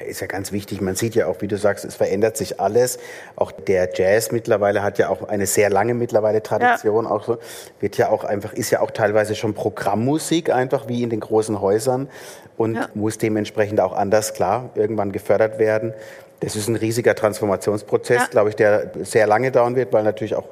[0.05, 0.81] Ist ja ganz wichtig.
[0.81, 2.99] Man sieht ja auch, wie du sagst, es verändert sich alles.
[3.37, 7.05] Auch der Jazz mittlerweile hat ja auch eine sehr lange mittlerweile Tradition.
[7.05, 7.11] Ja.
[7.11, 7.37] Auch so,
[7.79, 11.61] wird ja auch einfach, ist ja auch teilweise schon Programmmusik einfach wie in den großen
[11.61, 12.09] Häusern
[12.57, 12.89] und ja.
[12.95, 15.93] muss dementsprechend auch anders, klar, irgendwann gefördert werden.
[16.41, 18.27] Das ist ein riesiger Transformationsprozess, ja.
[18.27, 20.49] glaube ich, der sehr lange dauern wird, weil natürlich auch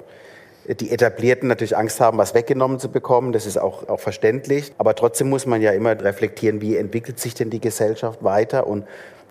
[0.67, 3.33] die Etablierten natürlich Angst haben, was weggenommen zu bekommen.
[3.33, 4.73] Das ist auch, auch verständlich.
[4.77, 8.85] Aber trotzdem muss man ja immer reflektieren, wie entwickelt sich denn die Gesellschaft weiter und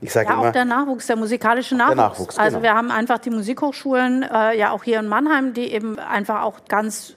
[0.05, 1.97] ich sage ja, immer, auch der Nachwuchs, der musikalische Nachwuchs.
[1.97, 2.63] Der Nachwuchs also genau.
[2.63, 6.67] wir haben einfach die Musikhochschulen, äh, ja auch hier in Mannheim, die eben einfach auch
[6.69, 7.15] ganz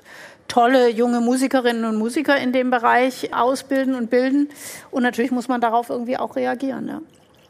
[0.47, 4.49] tolle junge Musikerinnen und Musiker in dem Bereich ausbilden und bilden.
[4.89, 6.87] Und natürlich muss man darauf irgendwie auch reagieren.
[6.87, 7.01] Ja.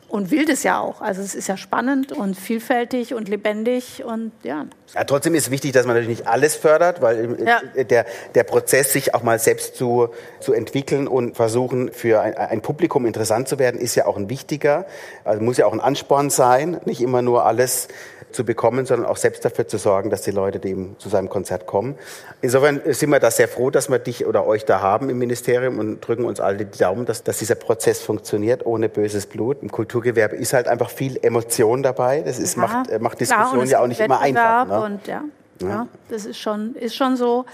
[0.10, 1.02] Und will das ja auch.
[1.02, 4.66] Also es ist ja spannend und vielfältig und lebendig und ja.
[4.94, 7.84] Ja, trotzdem ist wichtig, dass man natürlich nicht alles fördert, weil ja.
[7.84, 12.62] der, der Prozess, sich auch mal selbst zu, zu entwickeln und versuchen, für ein, ein
[12.62, 14.86] Publikum interessant zu werden, ist ja auch ein wichtiger.
[15.26, 17.90] Also muss ja auch ein Ansporn sein, nicht immer nur alles
[18.38, 21.66] zu bekommen, sondern auch selbst dafür zu sorgen, dass die Leute eben zu seinem Konzert
[21.66, 21.96] kommen.
[22.42, 25.80] Insofern sind wir da sehr froh, dass wir dich oder euch da haben im Ministerium
[25.80, 29.58] und drücken uns alle die Daumen, dass, dass dieser Prozess funktioniert ohne böses Blut.
[29.64, 32.22] Im Kulturgewerbe ist halt einfach viel Emotion dabei.
[32.22, 34.68] Das ist, ja, macht, äh, macht Diskussionen ja auch nicht immer einfach.
[34.68, 34.82] Ne?
[34.82, 35.24] Und, ja.
[35.62, 35.88] Ja.
[36.10, 37.46] das ist schon, ist schon so.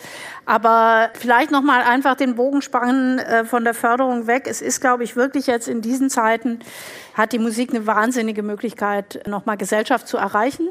[0.46, 4.46] Aber vielleicht noch mal einfach den Bogen spannen äh, von der Förderung weg.
[4.48, 6.60] Es ist, glaube ich, wirklich jetzt in diesen Zeiten
[7.14, 10.68] hat die Musik eine wahnsinnige Möglichkeit, noch mal Gesellschaft zu erreichen.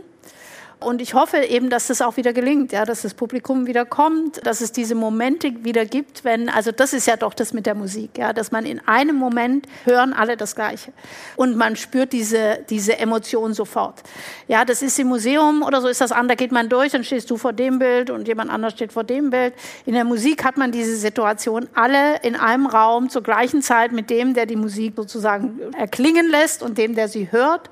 [0.85, 4.45] Und ich hoffe eben, dass das auch wieder gelingt, ja, dass das Publikum wieder kommt,
[4.47, 7.74] dass es diese Momente wieder gibt, wenn, also das ist ja doch das mit der
[7.74, 10.93] Musik, ja, dass man in einem Moment hören alle das Gleiche.
[11.37, 14.03] Und man spürt diese, diese Emotion sofort.
[14.49, 17.05] Ja, das ist im Museum oder so ist das an, da geht man durch, dann
[17.05, 19.55] stehst du vor dem Bild und jemand anders steht vor dem Bild.
[19.87, 24.11] In der Musik hat man diese Situation, alle in einem Raum zur gleichen Zeit mit
[24.11, 27.70] dem, der die Musik sozusagen erklingen lässt und dem, der sie hört.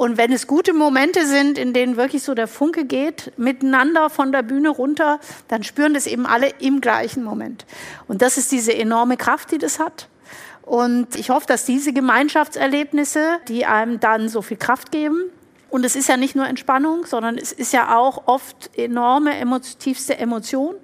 [0.00, 4.32] Und wenn es gute Momente sind, in denen wirklich so der Funke geht, miteinander von
[4.32, 7.66] der Bühne runter, dann spüren das eben alle im gleichen Moment.
[8.08, 10.08] Und das ist diese enorme Kraft, die das hat.
[10.62, 15.20] Und ich hoffe, dass diese Gemeinschaftserlebnisse, die einem dann so viel Kraft geben,
[15.68, 19.32] und es ist ja nicht nur Entspannung, sondern es ist ja auch oft enorme
[19.78, 20.76] tiefste Emotion.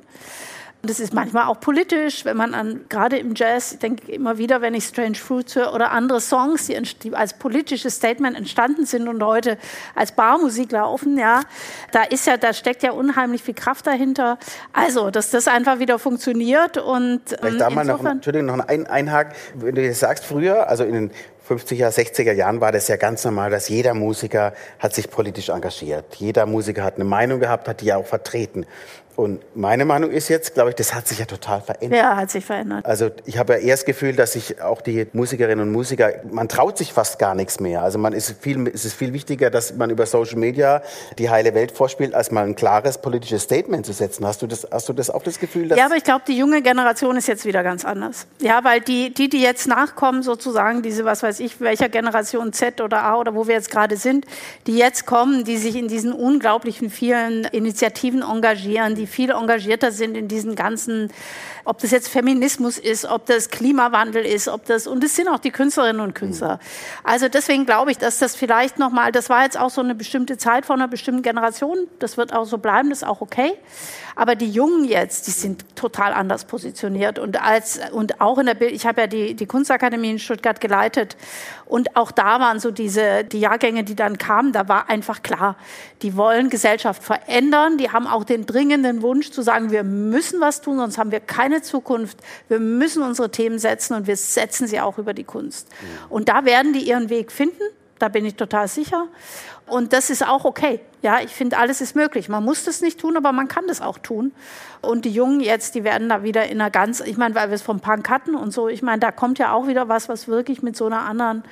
[0.87, 4.39] Und es ist manchmal auch politisch, wenn man an, gerade im Jazz, ich denke immer
[4.39, 8.87] wieder, wenn ich Strange Fruits höre oder andere Songs, die, die als politisches Statement entstanden
[8.87, 9.59] sind und heute
[9.97, 11.41] als Barmusik laufen, ja,
[11.91, 14.39] da ist ja, da steckt ja unheimlich viel Kraft dahinter.
[14.73, 18.87] Also, dass das einfach wieder funktioniert und Vielleicht ähm, da mal noch, Entschuldigung, noch ein
[18.87, 19.35] Einhaken.
[19.57, 21.11] Wenn du jetzt sagst, früher, also in den
[21.49, 26.15] 50er, 60er Jahren war das ja ganz normal, dass jeder Musiker hat sich politisch engagiert.
[26.17, 28.67] Jeder Musiker hat eine Meinung gehabt, hat die ja auch vertreten.
[29.17, 31.99] Und meine Meinung ist jetzt, glaube ich, das hat sich ja total verändert.
[31.99, 32.85] Ja, hat sich verändert.
[32.85, 36.51] Also ich habe ja eher das Gefühl, dass sich auch die Musikerinnen und Musiker, man
[36.51, 37.83] traut sich fast gar nichts mehr.
[37.83, 40.83] Also man ist viel, es ist viel wichtiger, dass man über Social Media
[41.19, 44.27] die heile Welt vorspielt, als mal ein klares politisches Statement zu setzen.
[44.27, 45.69] Hast du das, hast du das auch das Gefühl?
[45.69, 48.27] Dass ja, aber ich glaube, die junge Generation ist jetzt wieder ganz anders.
[48.41, 52.83] Ja, weil die, die, die jetzt nachkommen, sozusagen, diese, was weiß ich, welcher Generation Z
[52.83, 54.27] oder A oder wo wir jetzt gerade sind,
[54.67, 59.93] die jetzt kommen, die sich in diesen unglaublichen vielen Initiativen engagieren, die die viel engagierter
[59.93, 61.11] sind in diesen ganzen,
[61.67, 65.41] ob das jetzt Feminismus ist, ob das Klimawandel ist, ob das, und es sind auch
[65.41, 66.61] die Künstlerinnen und Künstler.
[67.03, 70.39] Also deswegen glaube ich, dass das vielleicht nochmal, das war jetzt auch so eine bestimmte
[70.39, 73.53] Zeit von einer bestimmten Generation, das wird auch so bleiben, das ist auch okay.
[74.19, 78.55] Aber die Jungen jetzt, die sind total anders positioniert und als und auch in der
[78.55, 78.73] Bild.
[78.73, 81.19] Ich habe ja die die Kunstakademie in Stuttgart geleitet
[81.67, 84.53] und auch da waren so diese die Jahrgänge, die dann kamen.
[84.53, 85.57] Da war einfach klar,
[86.01, 87.77] die wollen Gesellschaft verändern.
[87.77, 91.21] Die haben auch den dringenden Wunsch zu sagen, wir müssen was tun, sonst haben wir
[91.21, 92.19] keine Zukunft.
[92.49, 95.69] Wir müssen unsere Themen setzen und wir setzen sie auch über die Kunst.
[96.09, 97.63] Und da werden die ihren Weg finden.
[97.99, 99.07] Da bin ich total sicher.
[99.67, 100.81] Und das ist auch okay.
[101.03, 102.29] Ja, ich finde, alles ist möglich.
[102.29, 104.33] Man muss das nicht tun, aber man kann das auch tun.
[104.83, 107.55] Und die Jungen jetzt, die werden da wieder in einer ganz, ich meine, weil wir
[107.55, 110.29] es vom Punk hatten und so, ich meine, da kommt ja auch wieder was, was
[110.29, 111.43] wirklich mit so einer anderen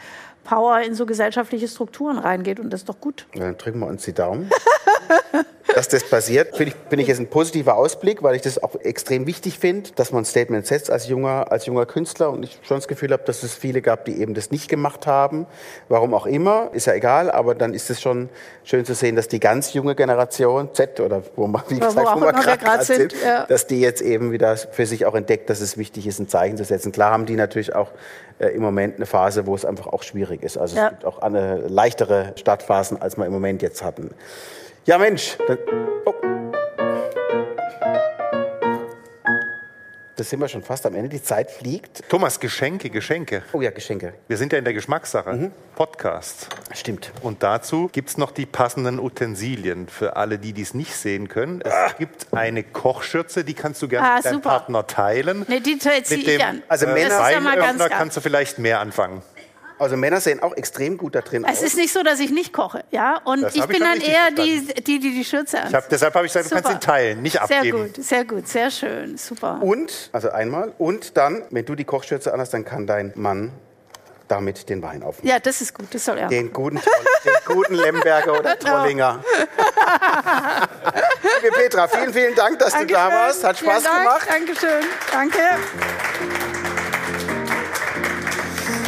[0.45, 3.27] Power in so gesellschaftliche Strukturen reingeht und das ist doch gut.
[3.35, 4.51] Ja, dann drücken wir uns die Daumen.
[5.73, 8.75] dass das passiert, finde ich, find ich jetzt ein positiver Ausblick, weil ich das auch
[8.77, 12.59] extrem wichtig finde, dass man ein Statement setzt als junger, als junger Künstler und ich
[12.63, 15.47] schon das Gefühl habe, dass es viele gab, die eben das nicht gemacht haben.
[15.89, 18.29] Warum auch immer, ist ja egal, aber dann ist es schon
[18.63, 22.21] schön zu sehen, dass die ganz junge Generation Z oder wo man, wie gesagt, wo,
[22.21, 23.47] wo gerade sind, sind ja.
[23.47, 26.57] dass die jetzt eben wieder für sich auch entdeckt, dass es wichtig ist, ein Zeichen
[26.57, 26.93] zu setzen.
[26.93, 27.91] Klar haben die natürlich auch
[28.39, 30.59] äh, im Moment eine Phase, wo es einfach auch schwierig ist.
[30.59, 30.87] Also ja.
[30.87, 34.11] es gibt auch eine leichtere Startphasen, als wir im Moment jetzt hatten.
[34.87, 35.39] Ja, Mensch.
[35.49, 35.57] Dann,
[36.05, 36.15] oh.
[40.15, 41.09] Das sind wir schon fast am Ende.
[41.09, 42.07] Die Zeit fliegt.
[42.11, 43.43] Thomas, Geschenke, Geschenke.
[43.55, 44.13] Oh ja, Geschenke.
[44.29, 45.33] Wir sind ja in der Geschmackssache.
[45.33, 45.53] Mhm.
[45.75, 46.49] Podcast.
[46.75, 47.13] Stimmt.
[47.23, 51.63] Und dazu gibt es noch die passenden Utensilien für alle, die dies nicht sehen können.
[51.63, 51.91] Es ah.
[51.99, 55.47] gibt eine Kochschürze, die kannst du gerne ah, mit deinem Partner teilen.
[55.49, 56.63] Nee, die ziehe ich an.
[56.69, 59.23] Also Männer, das ist ja ganz kannst du vielleicht mehr anfangen.
[59.79, 61.57] Also Männer sehen auch extrem gut da drin es aus.
[61.59, 63.21] Es ist nicht so, dass ich nicht koche, ja.
[63.25, 65.75] Und das ich bin dann eher die, die, die die Schürze anzieht.
[65.75, 67.63] Hab, deshalb habe ich gesagt, du kannst ihn teilen, nicht abgeben.
[67.63, 69.61] Sehr gut, sehr gut, sehr schön, super.
[69.63, 73.53] Und, also einmal, und dann, wenn du die Kochschürze anhast, dann kann dein Mann
[74.29, 75.29] damit den Wein aufnehmen.
[75.29, 76.29] Ja, das ist gut, das soll er.
[76.29, 76.77] Den guten,
[77.25, 78.79] den guten Lemberger oder genau.
[78.79, 79.25] Trollinger.
[81.43, 82.89] Liebe Petra, vielen, vielen Dank, dass Dankeschön.
[82.89, 83.45] du da warst.
[83.45, 84.29] Hat Spaß gemacht.
[84.29, 84.85] Dankeschön.
[85.13, 85.39] Danke.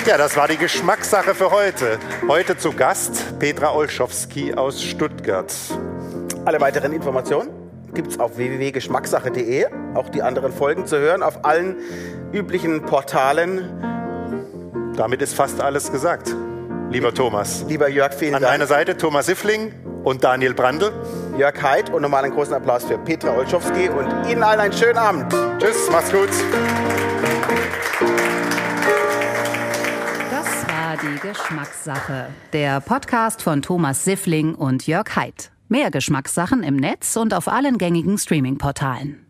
[0.07, 1.99] Ja, das war die Geschmackssache für heute.
[2.29, 5.53] Heute zu Gast Petra Olschowski aus Stuttgart.
[6.45, 7.49] Alle weiteren Informationen
[7.93, 9.67] gibt es auf www.geschmackssache.de.
[9.95, 11.75] Auch die anderen Folgen zu hören auf allen
[12.33, 14.95] üblichen Portalen.
[14.97, 16.33] Damit ist fast alles gesagt.
[16.91, 17.65] Lieber Thomas.
[17.67, 18.53] Lieber Jörg, vielen An Dank.
[18.53, 19.73] An meiner Seite Thomas Siffling
[20.05, 20.93] und Daniel Brandl.
[21.37, 24.99] Jörg Heid und nochmal einen großen Applaus für Petra Olschowski und Ihnen allen einen schönen
[24.99, 25.35] Abend.
[25.59, 26.31] Tschüss, macht's gut.
[31.07, 32.29] Die Geschmackssache.
[32.53, 35.51] Der Podcast von Thomas Siffling und Jörg Haidt.
[35.69, 39.25] Mehr Geschmackssachen im Netz und auf allen gängigen Streaming-Portalen.